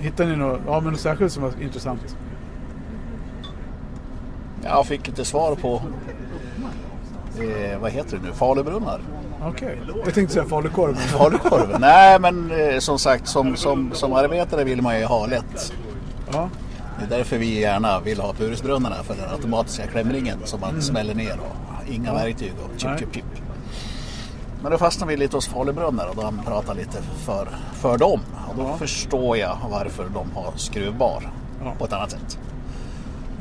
Hittade 0.00 0.30
ni 0.30 0.36
något, 0.36 0.60
ja, 0.66 0.80
men 0.80 0.92
något 0.92 1.00
särskilt 1.00 1.32
som 1.32 1.42
var 1.42 1.52
intressant? 1.62 2.16
Jag 4.62 4.86
fick 4.86 5.08
inte 5.08 5.24
svar 5.24 5.54
på, 5.54 5.82
eh, 7.42 7.78
vad 7.80 7.90
heter 7.90 8.16
det 8.16 8.22
nu, 8.26 8.32
Falubrunnar. 8.32 9.00
Okej. 9.42 9.78
Jag 10.04 10.14
tänkte 10.14 10.34
säga 10.34 10.44
falukorv. 10.44 10.94
Falukorv? 10.94 11.80
Nej 11.80 12.18
men 12.20 12.50
eh, 12.50 12.78
som 12.78 12.98
sagt 12.98 13.28
som, 13.28 13.56
som, 13.56 13.90
som 13.92 14.12
arbetare 14.12 14.64
vill 14.64 14.82
man 14.82 14.98
ju 14.98 15.04
ha 15.04 15.26
lätt. 15.26 15.72
Ja. 16.32 16.48
Det 16.98 17.04
är 17.14 17.18
därför 17.18 17.38
vi 17.38 17.60
gärna 17.60 18.00
vill 18.00 18.20
ha 18.20 18.32
Purisbrunnarna 18.32 18.96
för 19.02 19.14
den 19.14 19.30
automatiska 19.30 19.86
klämringen 19.86 20.38
som 20.44 20.60
man 20.60 20.70
Mm. 20.70 20.82
smäller 20.82 21.14
ner 21.14 21.38
och 21.40 21.92
inga 21.92 22.08
Ja. 22.08 22.14
verktyg 22.14 22.52
och 22.64 22.80
chip 22.80 22.98
chip 22.98 23.14
chip. 23.14 23.24
Men 24.64 24.72
då 24.72 24.78
fastnade 24.78 25.10
vi 25.12 25.16
lite 25.16 25.36
hos 25.36 25.48
Falubrunnar 25.48 26.06
och 26.06 26.16
de 26.16 26.40
pratade 26.46 26.80
lite 26.80 27.02
för, 27.02 27.48
för 27.72 27.98
dem. 27.98 28.20
Och 28.48 28.56
då 28.56 28.76
förstår 28.78 29.36
jag 29.36 29.58
varför 29.70 30.08
de 30.14 30.30
har 30.34 30.52
skruvbar 30.56 31.32
på 31.78 31.84
ett 31.84 31.92
annat 31.92 32.10
sätt. 32.10 32.38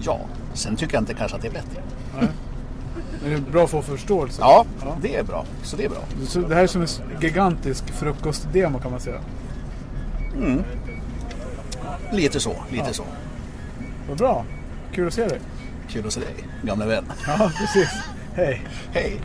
Ja, 0.01 0.19
sen 0.53 0.75
tycker 0.75 0.93
jag 0.93 1.01
inte 1.01 1.13
kanske 1.13 1.35
att 1.37 1.41
det 1.41 1.47
är 1.47 1.51
bättre. 1.51 1.81
Nej. 2.19 2.27
Men 3.21 3.29
det 3.29 3.35
är 3.35 3.51
bra 3.51 3.67
för 3.67 3.79
att 3.79 3.85
få 3.85 3.91
förståelse. 3.91 4.41
Ja, 4.41 4.65
det 5.01 5.15
är 5.15 5.23
bra. 5.23 5.45
Så 5.63 5.77
det 5.77 5.85
är 5.85 5.89
bra. 5.89 5.99
Så 6.27 6.39
det 6.39 6.55
här 6.55 6.63
är 6.63 6.67
som 6.67 6.81
en 6.81 6.87
gigantisk 7.21 7.91
frukostdemo 7.91 8.79
kan 8.79 8.91
man 8.91 8.99
säga. 8.99 9.19
Mm. 10.37 10.63
Lite 12.11 12.39
så, 12.39 12.55
lite 12.71 12.83
Ja. 12.87 12.93
så. 12.93 13.03
Vad 14.09 14.17
bra. 14.17 14.45
Kul 14.93 15.07
att 15.07 15.13
se 15.13 15.27
dig. 15.27 15.39
Kul 15.89 16.07
att 16.07 16.13
se 16.13 16.19
dig, 16.19 16.35
gamle 16.63 16.85
vän. 16.85 17.05
Ja, 17.27 17.51
precis. 17.57 17.89
Hej. 18.35 18.61
Hej. 18.91 19.19